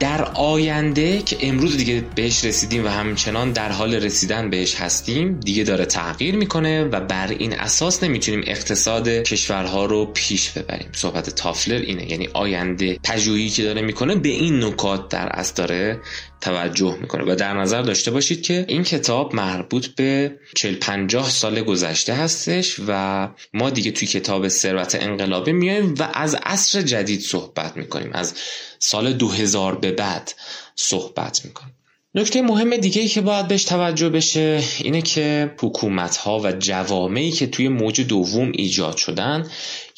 در 0.00 0.24
آینده 0.24 1.22
که 1.22 1.36
امروز 1.40 1.76
دیگه 1.76 2.04
بهش 2.14 2.44
رسیدیم 2.44 2.84
و 2.84 2.88
همچنان 2.88 3.52
در 3.52 3.72
حال 3.72 3.94
رسیدن 3.94 4.50
بهش 4.50 4.74
هستیم 4.74 5.40
دیگه 5.40 5.64
داره 5.64 5.84
تغییر 5.84 6.36
می‌کنه 6.36 6.84
و 6.84 7.00
بر 7.00 7.28
این 7.28 7.52
اساس 7.54 8.02
نمی‌تونیم 8.02 8.44
اقتصاد 8.46 9.08
کشورها 9.08 9.84
رو 9.84 10.06
پیش 10.06 10.50
ببریم. 10.50 10.88
صحبت 10.92 11.30
تافلر 11.30 11.78
اینه 11.78 12.10
یعنی 12.10 12.28
آینده 12.34 12.98
پژوهی 13.04 13.48
که 13.48 13.62
داره 13.62 13.82
می‌کنه 13.82 14.14
به 14.14 14.28
این 14.28 14.64
نکات 14.64 15.08
در 15.08 15.28
از 15.32 15.54
داره 15.54 16.00
توجه 16.40 16.98
می‌کنه. 17.00 17.32
و 17.32 17.36
در 17.36 17.54
نظر 17.54 17.82
داشته 17.82 18.10
باشید 18.10 18.42
که 18.42 18.64
این 18.68 18.82
کتاب 18.82 19.34
مربوط 19.34 19.86
به 19.86 20.38
40 20.54 20.74
50 20.74 21.30
سال 21.30 21.62
گذشته 21.62 22.14
هستش 22.14 22.80
و 22.88 23.28
ما 23.54 23.70
دیگه 23.70 23.90
توی 23.90 24.08
کتاب 24.08 24.48
ثروت 24.48 24.94
انقلابی 25.00 25.52
میایم 25.52 25.94
و 25.98 26.08
از 26.14 26.34
عصر 26.34 26.82
جدید 26.82 27.20
صحبت 27.20 27.76
می‌کنیم 27.76 28.10
از 28.12 28.34
سال 28.78 29.12
2000 29.12 29.74
به 29.74 29.92
بعد 29.92 30.34
صحبت 30.76 31.44
می‌کنیم. 31.44 31.74
نکته 32.14 32.42
مهم 32.42 32.76
دیگه 32.76 33.02
ای 33.02 33.08
که 33.08 33.20
باید 33.20 33.48
بهش 33.48 33.64
توجه 33.64 34.08
بشه 34.08 34.62
اینه 34.78 35.02
که 35.02 35.54
حکومت 35.60 36.16
ها 36.16 36.40
و 36.40 36.52
جوامعی 36.52 37.30
که 37.30 37.46
توی 37.46 37.68
موج 37.68 38.00
دوم 38.00 38.52
ایجاد 38.54 38.96
شدن 38.96 39.46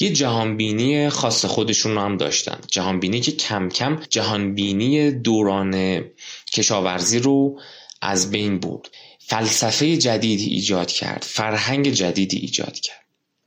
یه 0.00 0.12
جهانبینی 0.12 1.08
خاص 1.08 1.44
خودشون 1.44 1.94
رو 1.94 2.00
هم 2.00 2.16
داشتن. 2.16 2.58
جهانبینی 2.70 3.20
که 3.20 3.32
کم 3.32 3.68
کم 3.68 4.00
جهانبینی 4.10 5.10
دوران 5.10 6.04
کشاورزی 6.52 7.18
رو 7.18 7.60
از 8.02 8.30
بین 8.30 8.60
برد 8.60 8.88
فلسفه 9.18 9.96
جدیدی 9.96 10.46
ایجاد 10.46 10.90
کرد 10.90 11.26
فرهنگ 11.28 11.90
جدیدی 11.90 12.36
ایجاد 12.36 12.80
کرد. 12.80 12.99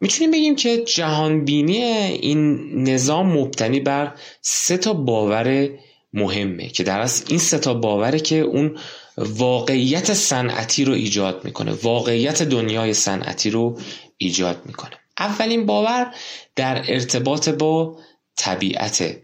می‌تونیم 0.03 0.31
بگیم 0.31 0.55
که 0.55 0.77
جهانبینی 0.77 1.77
این 1.77 2.73
نظام 2.89 3.37
مبتنی 3.37 3.79
بر 3.79 4.15
سه 4.41 4.77
تا 4.77 4.93
باور 4.93 5.69
مهمه 6.13 6.69
که 6.69 6.83
در 6.83 6.99
اصل 6.99 7.25
این 7.29 7.39
سه 7.39 7.59
تا 7.59 7.73
باوره 7.73 8.19
که 8.19 8.39
اون 8.39 8.77
واقعیت 9.17 10.13
صنعتی 10.13 10.85
رو 10.85 10.93
ایجاد 10.93 11.45
می‌کنه 11.45 11.71
واقعیت 11.71 12.43
دنیای 12.43 12.93
صنعتی 12.93 13.49
رو 13.49 13.79
ایجاد 14.17 14.61
می‌کنه. 14.65 14.91
اولین 15.19 15.65
باور 15.65 16.15
در 16.55 16.83
ارتباط 16.87 17.49
با 17.49 17.97
طبیعت. 18.35 19.17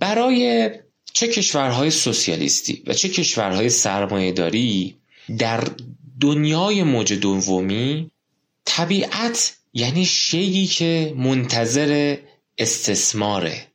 برای 0.00 0.70
چه 1.12 1.28
کشورهای 1.28 1.90
سوسیالیستی 1.90 2.82
و 2.86 2.92
چه 2.92 3.08
کشورهای 3.08 3.68
سرمایهداری 3.68 4.96
در 5.38 5.64
دنیای 6.20 6.82
موج 6.82 7.12
دومی 7.12 8.10
طبیعت 8.64 9.57
یعنی 9.78 10.04
شیعی 10.04 10.66
که 10.66 11.14
منتظر 11.16 12.16
استثماره. 12.58 13.66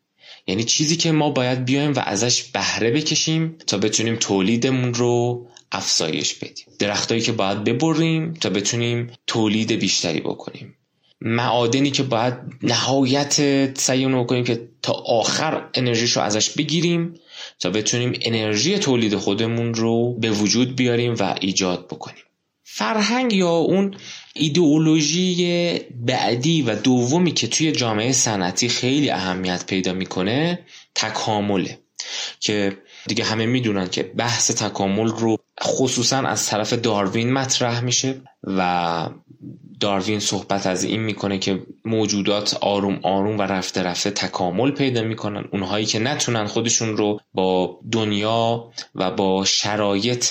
یعنی 0.48 0.64
چیزی 0.64 0.96
که 0.96 1.12
ما 1.12 1.30
باید 1.30 1.66
بیایم 1.66 1.94
و 1.94 2.00
ازش 2.00 2.44
بهره 2.44 2.92
بکشیم 2.92 3.56
تا 3.68 3.78
بتونیم 3.78 4.16
تولیدمون 4.16 4.94
رو 4.94 5.48
افزایش 5.72 6.34
بدیم. 6.34 6.66
درختایی 6.80 7.22
که 7.22 7.32
باید 7.32 7.64
ببریم 7.64 8.34
تا 8.34 8.50
بتونیم 8.50 9.12
تولید 9.28 9.72
بیشتری 9.72 10.20
بکنیم. 10.20 10.76
معادنی 11.22 11.92
که 11.92 12.04
باید 12.04 12.34
نهایت 12.62 13.34
سعی 13.80 14.06
رو 14.06 14.24
بکنیم 14.24 14.44
که 14.44 14.70
تا 14.82 14.94
آخر 14.94 15.70
انرژیش 15.74 16.12
رو 16.12 16.22
ازش 16.22 16.50
بگیریم 16.50 17.14
تا 17.60 17.70
بتونیم 17.70 18.20
انرژی 18.22 18.80
تولید 18.80 19.16
خودمون 19.16 19.74
رو 19.74 20.14
به 20.14 20.32
وجود 20.32 20.76
بیاریم 20.76 21.16
و 21.20 21.36
ایجاد 21.42 21.88
بکنیم. 21.88 22.24
فرهنگ 22.64 23.34
یا 23.34 23.50
اون 23.50 23.96
ایدئولوژی 24.34 25.80
بعدی 26.06 26.62
و 26.62 26.76
دومی 26.76 27.32
که 27.32 27.48
توی 27.48 27.72
جامعه 27.72 28.12
صنعتی 28.12 28.70
خیلی 28.70 29.10
اهمیت 29.10 29.66
پیدا 29.66 29.94
می‌کنه 29.94 30.60
تکامله 30.96 31.80
که 32.40 32.78
دیگه 33.08 33.24
همه 33.24 33.46
می‌دونن 33.46 33.90
که 33.90 34.04
بحث 34.04 34.52
تکامل 34.52 35.08
رو 35.08 35.38
خصوصا 35.64 36.18
از 36.18 36.48
طرف 36.48 36.74
داروین 36.74 37.34
مطرح 37.34 37.82
میشه 37.82 38.22
و 38.44 39.10
داروین 39.80 40.20
صحبت 40.20 40.68
از 40.68 40.84
این 40.84 41.02
می‌کنه 41.02 41.40
که 41.40 41.64
موجودات 41.86 42.54
آروم 42.54 43.00
آروم 43.04 43.40
و 43.40 43.42
رفته 43.42 43.84
رفته 43.84 44.12
تکامل 44.12 44.72
پیدا 44.72 45.02
می‌کنن. 45.02 45.46
اونهایی 45.52 45.86
که 45.86 46.00
نتونن 46.00 46.46
خودشون 46.46 46.98
رو 46.98 47.20
با 47.34 47.80
دنیا 47.92 48.72
و 48.96 49.12
با 49.12 49.46
شرایط 49.46 50.26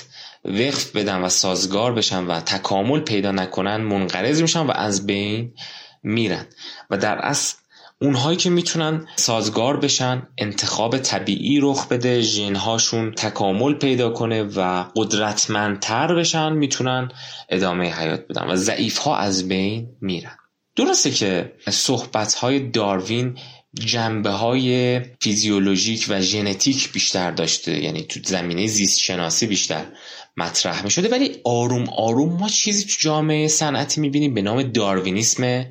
وقف 0.45 0.97
بدن 0.97 1.21
و 1.21 1.29
سازگار 1.29 1.93
بشن 1.93 2.25
و 2.25 2.41
تکامل 2.41 3.01
پیدا 3.01 3.33
نکنن 3.33 3.77
منقرض 3.77 4.43
میشن 4.43 4.61
و 4.61 4.71
از 4.71 5.07
بین 5.07 5.55
میرن. 6.03 6.47
و 6.91 6.97
در 6.97 7.19
اصل 7.19 7.57
اونهایی 8.01 8.37
که 8.37 8.51
می‌تونن 8.51 9.07
سازگار 9.17 9.77
بشن 9.77 10.23
انتخاب 10.39 10.99
طبیعی 10.99 11.61
رخ 11.61 11.89
بده 11.89 12.21
ژنهاشون 12.21 13.13
تکامل 13.13 13.75
پیدا 13.75 14.11
کنه 14.11 14.43
و 14.43 14.85
قدرتمندتر 14.97 16.15
بشن 16.15 16.53
می‌تونن 16.53 17.09
ادامه 17.49 17.95
حیات 17.95 18.27
بدن 18.29 18.51
و 18.51 18.57
ضعیف 18.57 18.99
ها 18.99 19.17
از 19.17 19.49
بین 19.49 19.89
میرن. 20.01 20.37
درسته 20.77 21.11
که 21.11 21.53
صحبت 21.71 22.35
های 22.35 22.71
داروین 22.71 23.39
جنبه 23.75 24.31
های 24.31 25.01
فیزیولوژیک 25.21 26.07
و 26.09 26.21
ژنتیک 26.21 26.93
بیشتر 26.93 27.31
داشته 27.31 27.85
یعنی 27.85 28.03
تو 28.03 28.21
زمینه 28.25 28.67
زیست 28.67 29.01
شناسی 29.01 29.47
بیشتر. 29.47 29.87
مطرح 30.37 30.85
می 30.85 30.91
شده 30.91 31.09
ولی 31.09 31.37
آروم 31.45 31.89
آروم 31.89 32.33
ما 32.33 32.49
چیزی 32.49 32.85
تو 32.85 32.95
جامعه 32.99 33.49
صنعتی 33.49 34.01
می‌بینیم 34.01 34.35
به 34.35 34.43
نام 34.43 34.63
داروینیسم 34.63 35.67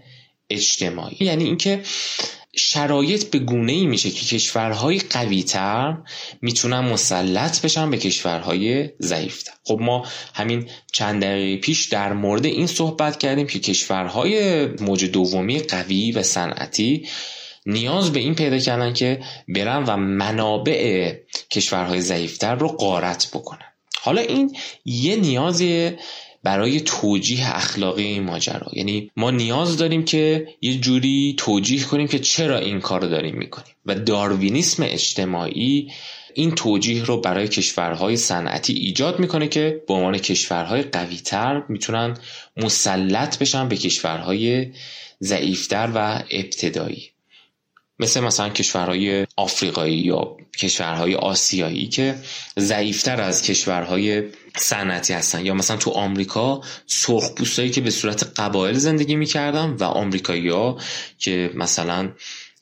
اجتماعی. 0.49 1.17
یعنی 1.19 1.43
اینکه 1.43 1.83
شرایط 2.55 3.29
به 3.29 3.39
گونه 3.39 3.71
ای 3.71 3.85
میشه 3.85 4.09
که 4.09 4.25
کشورهای 4.25 4.99
قوی 4.99 5.43
تر 5.43 5.97
می‌تونن 6.41 6.79
مسلط 6.79 7.61
بشن 7.61 7.91
به 7.91 7.97
کشورهای 7.97 8.89
ضعیف 9.01 9.43
خب 9.63 9.77
ما 9.81 10.05
همین 10.33 10.69
چند 10.93 11.21
دقیقه 11.23 11.61
پیش 11.61 11.85
در 11.85 12.13
مورد 12.13 12.45
این 12.45 12.67
صحبت 12.67 13.19
کردیم 13.19 13.47
که 13.47 13.59
کشورهای 13.59 14.65
موج 14.65 15.05
دومی 15.05 15.59
قوی 15.59 16.11
و 16.11 16.23
صنعتی 16.23 17.07
نیاز 17.65 18.13
به 18.13 18.19
این 18.19 18.35
پیدا 18.35 18.57
کردن 18.57 18.93
که 18.93 19.23
برن 19.47 19.83
و 19.83 19.97
منابع 19.97 21.13
کشورهای 21.51 22.01
ضعیفتر 22.01 22.55
رو 22.55 22.67
قارت 22.67 23.27
بکنن. 23.33 23.70
حالا 24.03 24.21
این 24.21 24.55
یه 24.85 25.15
نیازی 25.15 25.91
برای 26.43 26.81
توجیه 26.81 27.55
اخلاقی 27.55 28.03
این 28.03 28.23
ماجرا. 28.23 28.67
یعنی 28.73 29.11
ما 29.17 29.31
نیاز 29.31 29.77
داریم 29.77 30.05
که 30.05 30.47
یه 30.61 30.77
جوری 30.77 31.35
توجیه 31.37 31.83
کنیم 31.83 32.07
که 32.07 32.19
چرا 32.19 32.57
این 32.57 32.79
کار 32.79 33.01
داریم 33.01 33.35
می‌کنیم. 33.35 33.75
و 33.85 33.95
داروینیسم 33.95 34.83
اجتماعی 34.83 35.91
این 36.33 36.51
توجیه 36.51 37.03
رو 37.03 37.21
برای 37.21 37.47
کشورهای 37.47 38.17
صنعتی 38.17 38.73
ایجاد 38.73 39.19
می‌کنه 39.19 39.47
که 39.47 39.81
به 39.87 39.93
عنوان 39.93 40.17
کشورهای 40.17 40.81
قویتر 40.81 41.63
می‌تونن 41.69 42.17
مسلط 42.57 43.37
بشن 43.37 43.67
به 43.67 43.77
کشورهای 43.77 44.71
ضعیفتر 45.21 45.91
و 45.95 46.23
ابتدایی. 46.31 47.10
مثل 48.01 48.19
مثلا 48.19 48.49
کشورهای 48.49 49.27
آفریقایی 49.37 49.97
یا 49.97 50.37
کشورهای 50.57 51.15
آسیایی 51.15 51.87
که 51.87 52.15
ضعیفتر 52.59 53.21
از 53.21 53.41
کشورهای 53.41 54.23
صنعتی 54.57 55.13
هستن. 55.13 55.45
یا 55.45 55.53
مثلا 55.53 55.77
تو 55.77 55.91
آمریکا 55.91 56.61
سرخپوستایی 56.87 57.69
که 57.69 57.81
به 57.81 57.89
صورت 57.89 58.39
قبایل 58.39 58.77
زندگی 58.77 59.15
می‌کردن 59.15 59.69
و 59.69 59.83
آمریکایی 59.83 60.49
ها 60.49 60.77
که 61.19 61.51
مثلا 61.55 62.11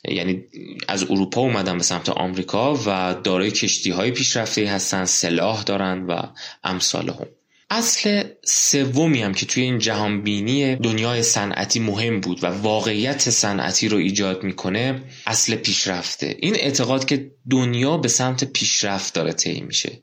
یعنی 0.07 0.43
از 0.87 1.03
اروپا 1.03 1.41
اومدن 1.41 1.77
به 1.77 1.83
سمت 1.83 2.09
آمریکا 2.09 2.79
و 2.85 3.15
دارای 3.23 3.51
کشتی 3.51 3.91
های 3.91 4.11
پیشرفته 4.11 4.67
هستن 4.67 5.05
سلاح 5.05 5.63
دارن 5.63 6.05
و 6.05 6.21
امثال 6.63 7.09
هم 7.09 7.38
اصل 7.71 8.23
سومی 8.45 9.21
هم 9.21 9.33
که 9.33 9.45
توی 9.45 9.63
این 9.63 9.79
جهان 9.79 10.21
بینی 10.21 10.75
دنیای 10.75 11.23
صنعتی 11.23 11.79
مهم 11.79 12.19
بود 12.19 12.43
و 12.43 12.47
واقعیت 12.47 13.29
صنعتی 13.29 13.87
رو 13.87 13.97
ایجاد 13.97 14.43
می‌کنه 14.43 15.03
اصل 15.27 15.55
پیشرفته. 15.55 16.37
این 16.39 16.55
اعتقاد 16.55 17.05
که 17.05 17.31
دنیا 17.49 17.97
به 17.97 18.07
سمت 18.07 18.43
پیشرفت 18.43 19.13
داره 19.13 19.33
طی 19.33 19.61
میشه. 19.61 20.01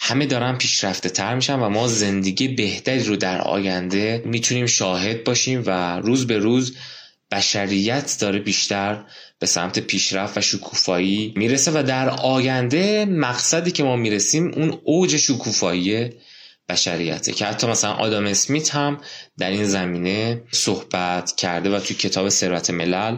همه 0.00 0.26
دارن 0.26 0.56
پیشرفته 0.58 1.08
تر 1.08 1.34
میشن 1.34 1.58
و 1.58 1.68
ما 1.68 1.88
زندگی 1.88 2.48
بهتری 2.48 3.04
رو 3.04 3.16
در 3.16 3.40
آینده 3.40 4.22
می‌تونیم 4.24 4.66
شاهد 4.66 5.24
باشیم 5.24 5.62
و 5.66 6.00
روز 6.00 6.26
به 6.26 6.38
روز 6.38 6.76
بشریت 7.30 8.16
داره 8.20 8.38
بیشتر 8.38 9.04
به 9.38 9.46
سمت 9.46 9.78
پیشرفت 9.78 10.38
و 10.38 10.40
شکوفایی 10.40 11.34
می‌رسه 11.36 11.70
و 11.74 11.82
در 11.82 12.08
آینده 12.08 13.04
مقصدی 13.04 13.70
که 13.70 13.82
ما 13.82 13.96
می‌رسیم 13.96 14.52
اون 14.54 14.78
اوج 14.84 15.16
شکوفایی 15.16 16.10
بشریته. 16.68 17.32
که 17.32 17.46
حتی 17.46 17.66
مثلا 17.66 17.92
آدم 17.92 18.26
اسمیت 18.26 18.74
هم 18.74 19.00
در 19.38 19.50
این 19.50 19.64
زمینه 19.64 20.42
صحبت 20.50 21.36
کرده 21.36 21.76
و 21.76 21.80
توی 21.80 21.96
کتاب 21.96 22.28
ثروت 22.28 22.70
ملل 22.70 23.16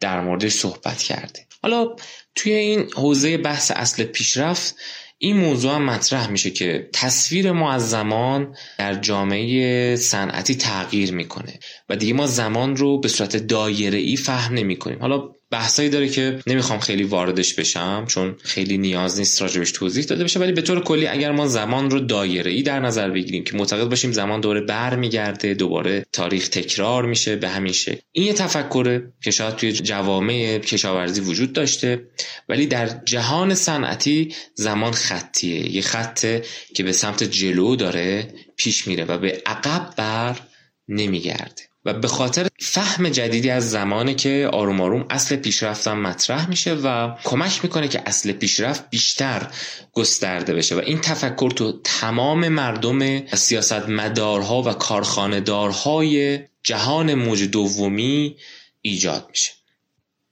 در 0.00 0.20
موردش 0.20 0.52
صحبت 0.52 1.02
کرده. 1.02 1.46
حالا 1.62 1.96
توی 2.34 2.52
این 2.52 2.90
حوزه 2.94 3.36
بحث 3.36 3.70
اصل 3.70 4.04
پیشرفت 4.04 4.74
این 5.18 5.36
موضوع 5.36 5.74
هم 5.74 5.84
مطرح 5.84 6.30
میشه 6.30 6.50
که 6.50 6.88
تصویر 6.92 7.52
ما 7.52 7.72
از 7.72 7.90
زمان 7.90 8.56
در 8.78 8.94
جامعه 8.94 9.96
صنعتی 9.96 10.54
تغییر 10.54 11.12
می‌کنه 11.12 11.58
و 11.88 11.96
دیگه 11.96 12.12
ما 12.12 12.26
زمان 12.26 12.76
رو 12.76 13.00
به 13.00 13.08
صورت 13.08 13.36
دایره 13.36 13.98
ای 13.98 14.16
فهم 14.16 14.54
نمی 14.54 14.76
کنیم 14.76 14.98
حالا 15.00 15.28
بحثایی 15.50 15.88
داره 15.88 16.08
که 16.08 16.40
نمی‌خوام 16.46 16.80
خیلی 16.80 17.02
واردش 17.02 17.54
بشم 17.54 18.04
چون 18.08 18.36
خیلی 18.42 18.78
نیاز 18.78 19.18
نیست 19.18 19.42
راجبش 19.42 19.72
توضیح 19.72 20.04
داده 20.04 20.24
بشه 20.24 20.40
ولی 20.40 20.52
به 20.52 20.62
طور 20.62 20.84
کلی 20.84 21.06
اگر 21.06 21.32
ما 21.32 21.46
زمان 21.46 21.90
رو 21.90 22.00
دایره 22.00 22.50
ای 22.50 22.62
در 22.62 22.80
نظر 22.80 23.10
بگیریم 23.10 23.44
که 23.44 23.56
معتقد 23.56 23.88
باشیم 23.88 24.12
زمان 24.12 24.40
دوره 24.40 24.60
برمیگرده 24.60 25.54
دوباره 25.54 26.06
تاریخ 26.12 26.48
تکرار 26.48 27.06
میشه 27.06 27.36
به 27.36 27.48
همین 27.48 27.72
شکل. 27.72 28.00
این 28.12 28.26
یه 28.26 28.32
تفکره 28.32 29.12
که 29.22 29.30
شاید 29.30 29.56
توی 29.56 29.72
جوامع 29.72 30.58
کشاورزی 30.58 31.20
وجود 31.20 31.52
داشته 31.52 32.06
ولی 32.48 32.66
در 32.66 33.00
جهان 33.04 33.54
صنعتی 33.54 34.34
زمان 34.54 34.92
خطیه. 34.92 35.76
یه 35.76 35.82
خطه 35.82 36.42
که 36.74 36.82
به 36.82 36.92
سمت 36.92 37.24
جلو 37.24 37.76
داره 37.76 38.34
پیش 38.56 38.86
میره 38.86 39.04
و 39.04 39.18
به 39.18 39.42
عقب 39.46 39.94
بر 39.96 40.40
نمیگرده. 40.88 41.69
و 41.84 41.94
به 41.94 42.08
خاطر 42.08 42.48
فهم 42.60 43.08
جدیدی 43.08 43.50
از 43.50 43.70
زمانه 43.70 44.14
که 44.14 44.50
آروم 44.52 44.80
آروم 44.80 45.06
اصل 45.10 45.36
پیشرفتم 45.36 45.98
مطرح 45.98 46.48
میشه 46.48 46.74
و 46.74 47.14
کمک 47.24 47.60
می‌کنه 47.62 47.88
که 47.88 48.02
اصل 48.06 48.32
پیشرفت 48.32 48.90
بیشتر 48.90 49.50
گسترده 49.92 50.54
بشه. 50.54 50.74
و 50.76 50.78
این 50.78 51.00
تفکر 51.00 51.50
تو 51.50 51.80
تمام 51.84 52.48
مردم 52.48 53.26
سیاست 53.26 53.88
مدارها 53.88 54.62
و 54.62 54.72
کارخاندارهای 54.72 56.38
جهان 56.62 57.14
موج 57.14 57.42
دومی 57.42 58.36
ایجاد 58.82 59.26
میشه. 59.30 59.52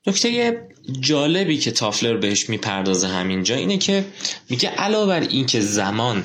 نکته 0.06 0.60
جالبی 1.00 1.58
که 1.58 1.70
تافلر 1.70 2.16
بهش 2.16 2.48
می‌پردازه 2.48 3.08
همینجا 3.08 3.54
اینه 3.54 3.78
که 3.78 4.04
میگه 4.50 4.68
علاوه 4.68 5.06
بر 5.06 5.20
اینکه 5.20 5.60
زمان 5.60 6.24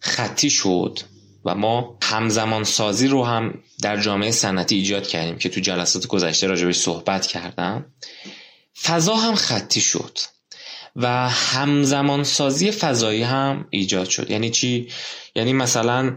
خطی 0.00 0.50
شد 0.50 0.98
و 1.44 1.54
ما 1.54 1.98
همزمان 2.02 2.64
سازی 2.64 3.08
رو 3.08 3.24
هم 3.24 3.54
در 3.82 4.00
جامعه 4.00 4.30
صنعتی 4.30 4.74
ایجاد 4.74 5.06
کردیم 5.06 5.38
که 5.38 5.48
تو 5.48 5.60
جلسات 5.60 6.06
گذشته 6.06 6.46
راجبش 6.46 6.76
صحبت 6.76 7.26
کردم. 7.26 7.86
فضا 8.82 9.14
هم 9.16 9.34
خطی 9.34 9.80
شد 9.80 10.18
و 10.96 11.28
همزمان 11.28 12.24
سازی 12.24 12.70
فضایی 12.70 13.22
هم 13.22 13.66
ایجاد 13.70 14.08
شد. 14.08 14.30
یعنی 14.30 14.50
چی؟ 14.50 14.88
یعنی 15.34 15.52
مثلا 15.52 16.16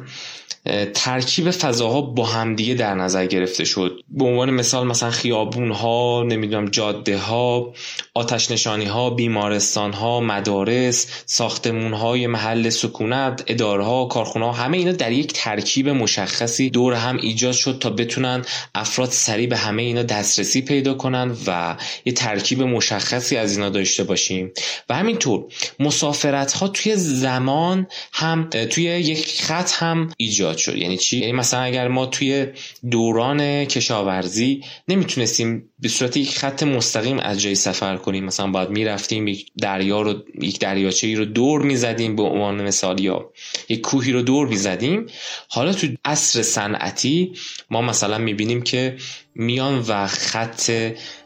ترکیب 0.93 1.51
فضاها 1.51 2.01
با 2.01 2.25
همدیگه 2.25 2.73
در 2.73 2.95
نظر 2.95 3.25
گرفته 3.25 3.65
شد. 3.65 3.99
به 4.09 4.25
عنوان 4.25 4.49
مثال 4.49 4.87
مثلا 4.87 5.11
خیابون 5.11 5.71
ها 5.71 6.23
نمی‌دونم 6.27 6.65
جاده 6.65 7.17
ها 7.17 7.73
آتش 8.13 8.51
نشانی 8.51 8.85
ها 8.85 9.09
بیمارستان 9.09 9.93
ها 9.93 10.19
مدارس 10.19 11.07
ساختمون 11.25 11.93
های 11.93 12.27
محل 12.27 12.69
سکونت 12.69 13.43
اداره 13.47 13.83
ها 13.83 14.05
کارخونه 14.05 14.45
ها 14.45 14.51
همه 14.51 14.77
اینا 14.77 14.91
در 14.91 15.11
یک 15.11 15.33
ترکیب 15.33 15.89
مشخصی 15.89 16.69
دور 16.69 16.93
هم 16.93 17.17
ایجاد 17.17 17.53
شد 17.53 17.77
تا 17.79 17.89
بتونن 17.89 18.45
افراد 18.75 19.09
سریع 19.09 19.47
به 19.47 19.57
همه 19.57 19.81
اینا 19.81 20.03
دسترسی 20.03 20.61
پیدا 20.61 20.93
کنن 20.93 21.35
و 21.47 21.75
یه 22.05 22.13
ترکیب 22.13 22.61
مشخصی 22.61 23.37
از 23.37 23.57
اینا 23.57 23.69
داشته 23.69 24.03
باشیم. 24.03 24.51
و 24.89 24.95
همینطور 24.95 25.45
مسافرت 25.79 26.53
ها 26.53 26.67
توی 26.67 26.95
زمان 26.95 27.87
هم 28.13 28.49
توی 28.49 28.83
یک 28.83 29.41
خط 29.41 29.71
هم 29.71 30.09
ایجاد 30.17 30.52
شد. 30.57 30.77
یعنی 30.77 30.97
چی؟ 30.97 31.17
یعنی 31.19 31.31
مثلا 31.31 31.59
اگر 31.59 31.87
ما 31.87 32.05
توی 32.05 32.47
دوران 32.91 33.65
کشاورزی 33.65 34.61
نمی‌تونستیم 34.87 35.69
به 35.79 35.89
صورت 35.89 36.17
یک 36.17 36.37
خط 36.37 36.63
مستقیم 36.63 37.19
از 37.19 37.41
جای 37.41 37.55
سفر 37.55 37.97
کنیم. 37.97 38.25
مثلا 38.25 38.47
باید 38.47 38.69
می‌رفتیم 38.69 39.27
یک 39.27 39.51
دریا 39.61 40.01
رو 40.01 40.13
یک 40.41 40.59
دریاچه 40.59 41.15
رو 41.15 41.25
دور 41.25 41.61
می‌زدیم 41.61 42.15
به 42.15 42.23
عنوان 42.23 42.61
مثال 42.61 42.99
یا 42.99 43.31
یک 43.69 43.81
کوهی 43.81 44.11
رو 44.11 44.21
دور 44.21 44.47
می‌زدیم. 44.47 45.05
حالا 45.47 45.73
تو 45.73 45.87
عصر 46.05 46.41
صنعتی 46.41 47.33
ما 47.69 47.81
مثلا 47.81 48.17
می‌بینیم 48.17 48.61
که 48.61 48.97
میان 49.35 49.79
و 49.87 50.07
خط 50.07 50.71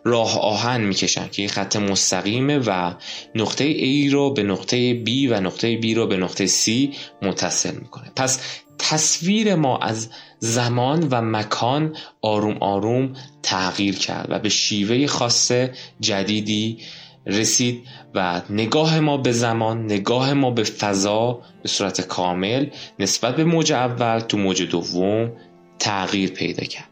راه 0.04 0.40
آهن 0.40 0.82
می‌کشن 0.82 1.28
که 1.28 1.42
این 1.42 1.50
خط 1.50 1.76
مستقیمه 1.76 2.58
و 2.58 2.94
نقطه 3.36 3.74
A 3.74 4.12
رو 4.12 4.34
به 4.34 4.44
نقطه 4.44 5.04
B 5.04 5.10
و 5.30 5.42
نقطه 5.42 5.82
B 5.82 5.86
رو 5.96 6.08
به 6.08 6.18
نقطه 6.18 6.48
C 6.48 6.96
متصل 7.22 7.76
می‌کنه. 7.76 8.12
پس 8.16 8.40
تصویر 8.80 9.56
ما 9.56 9.78
از 9.78 10.10
زمان 10.40 11.08
و 11.12 11.22
مکان 11.22 11.96
آروم 12.22 12.58
آروم 12.60 13.14
تغییر 13.44 13.96
کرد 13.96 14.28
و 14.30 14.40
به 14.40 14.50
شیوه 14.50 15.08
خاص 15.08 15.52
جدیدی 16.00 16.78
رسید 17.26 17.84
و 18.16 18.42
نگاه 18.50 19.00
ما 19.00 19.18
به 19.18 19.32
زمان 19.32 19.86
نگاه 19.86 20.34
ما 20.34 20.52
به 20.52 20.64
فضا 20.64 21.42
به 21.64 21.70
صورت 21.70 22.02
کامل 22.02 22.68
نسبت 23.00 23.36
به 23.36 23.44
موج 23.44 23.72
اول 23.74 24.20
تو 24.20 24.38
موج 24.38 24.62
دوم 24.62 25.32
تغییر 25.80 26.32
پیدا 26.32 26.66
کرد. 26.66 26.90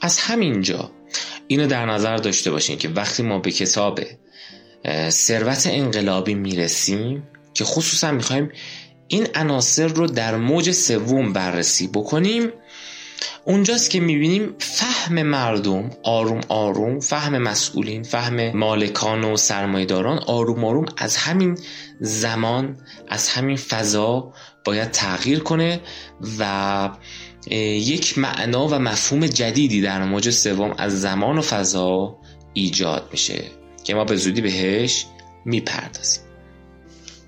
از 0.00 0.18
همینجا 0.18 0.90
اینو 1.48 1.66
در 1.66 1.86
نظر 1.86 2.16
داشته 2.16 2.50
باشین 2.50 2.78
که 2.78 2.88
وقتی 2.88 3.22
ما 3.22 3.38
به 3.38 3.50
کتاب 3.50 4.00
ثروت 5.08 5.66
انقلابی 5.70 6.34
می‌رسیم 6.34 7.22
که 7.54 7.64
خصوصا 7.64 8.12
می‌خوایم 8.12 8.50
این 9.08 9.26
عناصر 9.34 9.86
رو 9.86 10.06
در 10.06 10.36
موج 10.36 10.70
سوم 10.70 11.32
بررسی 11.32 11.86
بکنیم. 11.88 12.50
اونجاست 13.44 13.90
که 13.90 14.00
می‌بینیم 14.00 14.54
فهم 14.58 15.22
مردم 15.22 15.90
آروم 16.02 16.40
آروم 16.48 17.00
فهم 17.00 17.38
مسئولین 17.38 18.02
فهم 18.02 18.56
مالکان 18.56 19.24
و 19.24 19.36
سرمایداران 19.36 20.18
آروم 20.18 20.64
آروم 20.64 20.86
از 20.96 21.16
همین 21.16 21.58
زمان 22.00 22.76
از 23.08 23.28
همین 23.28 23.56
فضا 23.56 24.32
باید 24.64 24.90
تغییر 24.90 25.38
کنه 25.38 25.80
و 26.38 26.90
یک 27.50 28.18
معنا 28.18 28.68
و 28.68 28.74
مفهوم 28.74 29.26
جدیدی 29.26 29.80
در 29.80 30.04
موج 30.04 30.30
سوم 30.30 30.74
از 30.78 31.00
زمان 31.00 31.38
و 31.38 31.42
فضا 31.42 32.18
ایجاد 32.52 33.08
میشه 33.12 33.44
که 33.84 33.94
ما 33.94 34.04
به 34.04 34.16
زودی 34.16 34.40
بهش 34.40 35.06
می‌پردازیم. 35.44 36.22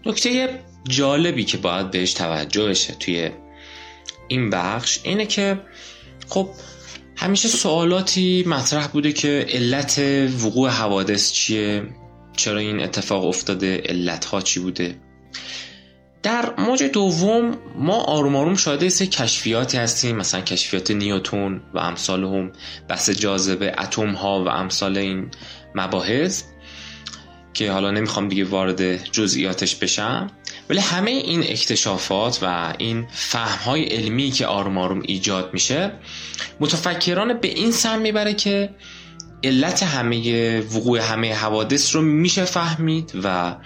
نکته 0.06 0.60
جالبی 0.88 1.44
که 1.44 1.56
باید 1.56 1.90
بهش 1.90 2.12
توجه 2.12 2.68
بشه 2.68 2.94
توی 2.94 3.30
این 4.28 4.50
بخش 4.50 5.00
اینه 5.02 5.26
که 5.26 5.60
خب 6.28 6.50
همیشه 7.16 7.48
سوالاتی 7.48 8.44
مطرح 8.46 8.86
بوده 8.86 9.12
که 9.12 9.46
علت 9.48 9.98
وقوع 10.44 10.70
حوادث 10.70 11.32
چیه؟ 11.32 11.82
چرا 12.36 12.58
این 12.58 12.80
اتفاق 12.80 13.24
افتاده؟ 13.24 13.82
علت 13.84 14.24
ها 14.24 14.40
چی 14.40 14.60
بوده؟ 14.60 14.96
در 16.22 16.54
موج 16.58 16.82
دوم 16.82 17.58
ما 17.78 18.00
آروم 18.00 18.36
آروم 18.36 18.54
شاهد 18.54 18.88
سه 18.88 19.06
کشفیاتی 19.06 19.78
هستیم 19.78 20.16
مثلا 20.16 20.40
کشفیات 20.40 20.90
نیوتون 20.90 21.62
و 21.74 21.78
امثال 21.78 22.24
هم 22.24 22.52
بس 22.88 23.10
جاذبه 23.10 23.74
اتم 23.78 24.12
ها 24.12 24.44
و 24.44 24.48
امثال 24.48 24.98
این 24.98 25.30
مباحث. 25.74 26.42
که 27.56 27.72
حالا 27.72 27.90
نمی‌خوام 27.90 28.28
دیگه 28.28 28.44
وارد 28.44 29.04
جزئیاتش 29.12 29.74
بشم 29.74 30.30
ولی 30.70 30.78
همه 30.78 31.10
این 31.10 31.40
اکتشافات 31.42 32.38
و 32.42 32.74
این 32.78 33.06
فهم 33.12 33.64
های 33.64 33.84
علمی 33.84 34.30
که 34.30 34.46
آروم 34.46 34.78
آروم 34.78 35.02
ایجاد 35.04 35.50
میشه 35.52 35.92
متفکران 36.60 37.40
به 37.40 37.48
این 37.48 37.72
سم 37.72 37.98
می‌بره 37.98 38.34
که 38.34 38.70
علت 39.44 39.82
همه 39.82 40.60
وقوع 40.60 40.98
همه 40.98 41.34
حوادث 41.34 41.94
رو 41.94 42.02
میشه 42.02 42.44
فهمید 42.44 43.12
و 43.22 43.56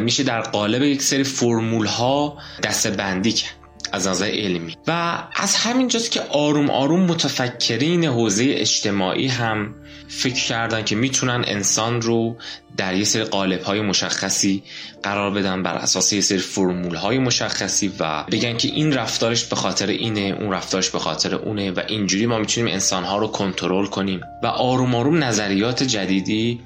میشه 0.00 0.22
در 0.22 0.40
قالب 0.40 0.82
یک 0.82 1.02
سری 1.02 1.24
فرمول 1.24 1.86
ها 1.86 2.38
دسته 2.62 2.90
بندی 2.90 3.32
کرد. 3.32 3.59
از 3.92 4.06
نظر 4.06 4.26
علمی. 4.26 4.76
و 4.86 5.22
از 5.36 5.56
همینجاست 5.56 6.10
که 6.10 6.20
آروم 6.20 6.70
آروم 6.70 7.00
متفکرین 7.00 8.04
حوزه 8.04 8.44
اجتماعی 8.48 9.26
هم 9.26 9.74
فکر 10.08 10.44
کردن 10.44 10.84
که 10.84 10.96
می‌تونن 10.96 11.44
انسان 11.46 12.02
رو 12.02 12.36
در 12.76 12.94
یه 12.94 13.04
سری 13.04 13.24
قالب 13.24 13.62
های 13.62 13.80
مشخصی 13.80 14.62
قرار 15.02 15.30
بدن 15.30 15.62
بر 15.62 15.74
اساس 15.74 16.12
یه 16.12 16.20
سری 16.20 16.38
فرمول 16.38 16.94
های 16.94 17.18
مشخصی 17.18 17.92
و 18.00 18.24
بگن 18.30 18.56
که 18.56 18.68
این 18.68 18.92
رفتارش 18.92 19.44
به 19.44 19.56
خاطر 19.56 19.86
اینه 19.86 20.36
اون 20.40 20.52
رفتارش 20.52 20.90
به 20.90 20.98
خاطر 20.98 21.34
اونه 21.34 21.70
و 21.70 21.80
اینجوری 21.88 22.26
ما 22.26 22.38
می‌تونیم 22.38 22.72
انسان 22.72 23.04
ها 23.04 23.18
رو 23.18 23.26
کنترل 23.26 23.86
کنیم. 23.86 24.20
و 24.42 24.46
آروم 24.46 24.94
آروم 24.94 25.24
نظریات 25.24 25.82
جدیدی 25.82 26.60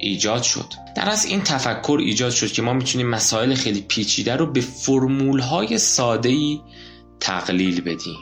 ایجاد 0.00 0.42
شد. 0.42 0.66
در 0.96 1.08
از 1.08 1.24
این 1.24 1.42
تفکر 1.42 1.98
ایجاد 2.00 2.30
شد 2.30 2.52
که 2.52 2.62
ما 2.62 2.72
می‌تونیم 2.72 3.08
مسائل 3.08 3.54
خیلی 3.54 3.80
پیچیده 3.80 4.36
رو 4.36 4.46
به 4.46 4.60
فرمول 4.60 5.40
های 5.40 5.78
ساده 5.78 6.28
ای 6.28 6.60
تقلیل 7.20 7.80
بدیم. 7.80 8.16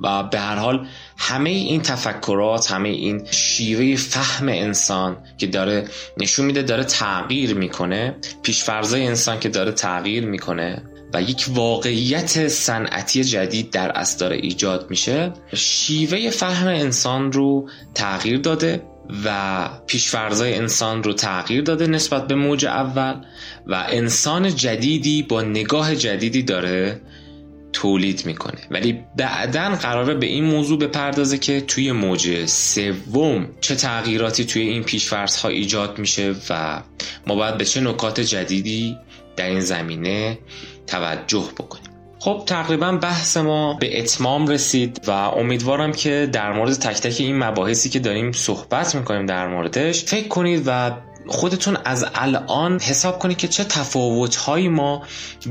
و 0.00 0.22
به 0.22 0.38
هر 0.38 0.56
حال 0.56 0.86
همه 1.18 1.50
این 1.50 1.82
تفکرات 1.82 2.72
همه 2.72 2.88
این 2.88 3.26
شیوه 3.30 3.96
فهم 3.96 4.48
انسان 4.48 5.16
که 5.38 5.46
داره 5.46 5.88
نشون 6.18 6.46
میده 6.46 6.62
داره 6.62 6.84
تغییر 6.84 7.54
می‌کنه 7.54 8.16
پیشفرزای 8.42 9.06
انسان 9.06 9.40
که 9.40 9.48
داره 9.48 9.72
تغییر 9.72 10.26
می‌کنه 10.26 10.82
و 11.14 11.22
یک 11.22 11.46
واقعیت 11.48 12.48
صنعتی 12.48 13.24
جدید 13.24 13.70
در 13.70 13.90
اصل 13.90 14.18
داره 14.18 14.36
ایجاد 14.36 14.90
میشه 14.90 15.32
شیوه 15.54 16.30
فهم 16.30 16.68
انسان 16.68 17.32
رو 17.32 17.68
تغییر 17.94 18.38
داده 18.38 18.82
و 19.24 19.68
پیشفرزای 19.86 20.54
انسان 20.54 21.02
رو 21.02 21.12
تغییر 21.12 21.62
داده 21.62 21.86
نسبت 21.86 22.26
به 22.26 22.34
موج 22.34 22.66
اول 22.66 23.14
و 23.66 23.86
انسان 23.88 24.56
جدیدی 24.56 25.22
با 25.22 25.42
نگاه 25.42 25.96
جدیدی 25.96 26.42
داره 26.42 27.00
تولید 27.72 28.26
می‌کنه. 28.26 28.60
ولی 28.70 29.04
بعدا 29.16 29.74
قراره 29.74 30.14
به 30.14 30.26
این 30.26 30.44
موضوع 30.44 30.78
بپردازه 30.78 31.38
که 31.38 31.60
توی 31.60 31.92
موج 31.92 32.46
سوم 32.46 33.48
چه 33.60 33.74
تغییراتی 33.74 34.44
توی 34.44 34.62
این 34.62 34.82
پیشفرزها 34.82 35.48
ایجاد 35.48 35.98
میشه 35.98 36.34
و 36.50 36.82
ما 37.26 37.34
باید 37.34 37.58
به 37.58 37.64
چه 37.64 37.80
نکات 37.80 38.20
جدیدی 38.20 38.96
در 39.36 39.48
این 39.48 39.60
زمینه 39.60 40.38
توجه 40.86 41.50
بکنیم. 41.58 41.83
خب 42.24 42.42
تقریبا 42.46 42.92
بحث 42.92 43.36
ما 43.36 43.74
به 43.74 43.98
اتمام 44.00 44.46
رسید 44.46 45.00
و 45.06 45.10
امیدوارم 45.10 45.92
که 45.92 46.28
در 46.32 46.52
مورد 46.52 46.72
تک 46.72 47.00
تک 47.00 47.20
این 47.20 47.38
مباحثی 47.38 47.88
که 47.88 47.98
داریم 47.98 48.32
صحبت 48.32 48.94
می‌کنیم 48.94 49.26
در 49.26 49.48
موردش 49.48 50.04
فکر 50.04 50.28
کنید 50.28 50.62
و 50.66 50.90
خودتون 51.26 51.76
از 51.84 52.06
الان 52.14 52.80
حساب 52.80 53.18
کنید 53.18 53.36
که 53.36 53.48
چه 53.48 53.64
تفاوتهایی 53.64 54.68
ما 54.68 55.02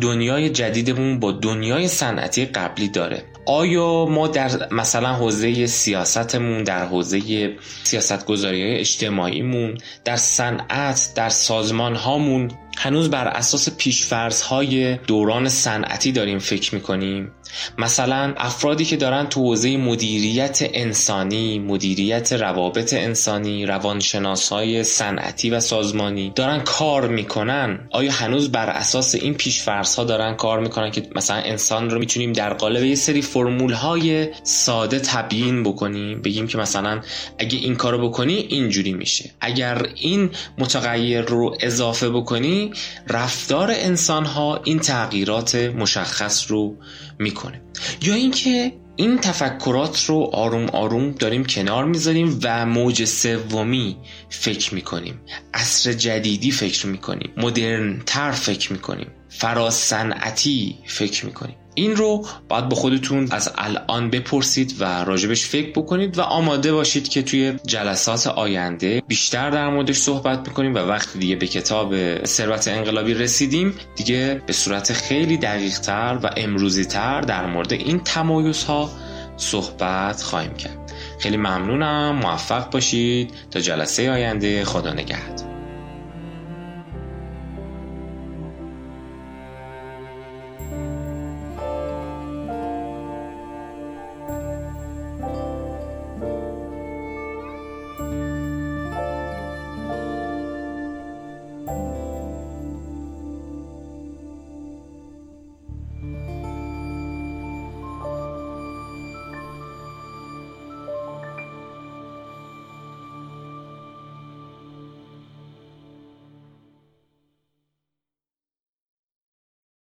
دنیای 0.01 0.49
جدیدمون 0.49 1.19
با 1.19 1.31
دنیای 1.31 1.87
صنعتی 1.87 2.45
قبلی 2.45 2.87
داره. 2.87 3.23
آیا 3.45 4.05
ما 4.05 4.27
در 4.27 4.67
مثلا 4.71 5.13
حوزه 5.13 5.65
سیاستمون 5.67 6.63
در 6.63 6.85
حوزه 6.85 7.51
سیاست 7.83 8.25
گذاری 8.25 8.61
های 8.61 8.79
اجتماعیمون 8.79 9.77
در 10.05 10.15
صنعت 10.15 11.09
در 11.15 11.29
سازمان 11.29 11.95
هامون 11.95 12.51
هنوز 12.77 13.09
بر 13.09 13.27
اساس 13.27 13.69
پیشفرض 13.77 14.41
های 14.41 14.97
دوران 14.97 15.49
صنعتی 15.49 16.11
داریم 16.11 16.39
فکر 16.39 16.75
می‌کنیم. 16.75 17.31
مثلا 17.77 18.33
افرادی 18.37 18.85
که 18.85 18.97
دارن 18.97 19.27
تو 19.27 19.41
حوزه 19.41 19.77
مدیریت 19.77 20.59
انسانی 20.73 21.59
مدیریت 21.59 22.33
روابط 22.33 22.93
انسانی 22.93 23.65
روانشناس 23.65 24.49
های 24.49 24.83
صنعتی 24.83 25.49
و 25.49 25.59
سازمانی 25.59 26.31
دارن 26.35 26.59
کار 26.59 27.07
می‌کنن. 27.07 27.87
آیا 27.91 28.11
هنوز 28.11 28.51
بر 28.51 28.69
اساس 28.69 29.15
این 29.15 29.33
پیشفرض 29.33 29.95
ها 29.95 30.03
دارن 30.03 30.35
کار 30.35 30.59
می‌کنن 30.59 30.91
که 30.91 31.07
مثلا 31.15 31.37
انسان 31.37 31.89
رو 31.89 31.99
می‌تونیم 31.99 32.33
در 32.33 32.53
قالب 32.53 32.83
یه 32.83 32.95
سری 32.95 33.21
فرمول 33.21 33.73
های 33.73 34.27
ساده 34.43 34.99
تبیین 34.99 35.63
بکنیم؟ 35.63 36.21
بگیم 36.21 36.47
که 36.47 36.57
مثلا 36.57 37.01
اگه 37.39 37.57
این 37.57 37.75
کارو 37.75 38.09
بکنی 38.09 38.33
اینجوری 38.33 38.93
میشه. 38.93 39.31
اگر 39.41 39.85
این 39.95 40.29
متغیر 40.57 41.21
رو 41.21 41.57
اضافه 41.59 42.09
بکنی 42.09 42.62
رفتار 43.07 43.71
انسان 43.71 44.25
ها 44.25 44.61
این 44.63 44.79
تغییرات 44.79 45.55
مشخص 45.55 46.51
رو 46.51 46.77
می‌کنه. 47.19 47.61
یا 48.01 48.13
اینکه 48.13 48.73
این 48.95 49.17
تفکرات 49.17 50.05
رو 50.05 50.29
آروم 50.33 50.69
آروم 50.69 51.11
داریم 51.11 51.45
کنار 51.45 51.85
می‌ذاریم 51.85 52.39
و 52.43 52.65
موج 52.65 53.05
سومی 53.05 53.97
فکر 54.29 54.73
می‌کنیم. 54.73 55.21
عصر 55.53 55.93
جدیدی 55.93 56.51
فکر 56.51 56.87
می‌کنیم. 56.87 57.33
مدرن 57.37 58.01
تر 58.05 58.31
فکر 58.31 58.73
می‌کنیم. 58.73 59.07
فراسنعتی 59.37 60.77
فکر 60.85 61.25
می‌کنیم 61.25 61.55
این 61.75 61.95
رو 61.95 62.25
باید 62.49 62.69
با 62.69 62.75
خودتون 62.75 63.27
از 63.31 63.51
الان 63.57 64.09
بپرسید 64.09 64.75
و 64.79 65.03
راجبش 65.03 65.45
فکر 65.45 65.71
بکنید 65.71 66.17
و 66.17 66.21
آماده 66.21 66.73
باشید 66.73 67.09
که 67.09 67.21
توی 67.21 67.53
جلسات 67.67 68.27
آینده 68.27 69.03
بیشتر 69.07 69.49
در 69.49 69.69
موردش 69.69 69.97
صحبت 69.97 70.47
می‌کنیم 70.47 70.75
و 70.75 70.77
وقتی 70.77 71.19
دیگه 71.19 71.35
به 71.35 71.47
کتاب 71.47 71.95
ثروت 72.25 72.67
انقلابی 72.67 73.13
رسیدیم. 73.13 73.73
دیگه 73.95 74.41
به 74.47 74.53
صورت 74.53 74.93
خیلی 74.93 75.37
دقیق 75.37 75.79
تر 75.79 76.19
و 76.23 76.29
امروزی 76.37 76.85
تر 76.85 77.21
در 77.21 77.45
مورد 77.45 77.73
این 77.73 77.99
تمایز 77.99 78.63
ها 78.63 78.89
صحبت 79.37 80.21
خواهیم 80.21 80.53
کرد. 80.53 80.93
خیلی 81.19 81.37
ممنونم. 81.37 82.15
موفق 82.15 82.69
باشید. 82.69 83.31
تا 83.51 83.59
جلسه 83.59 84.11
آینده. 84.11 84.65
خدا 84.65 84.93
نگهد 84.93 85.52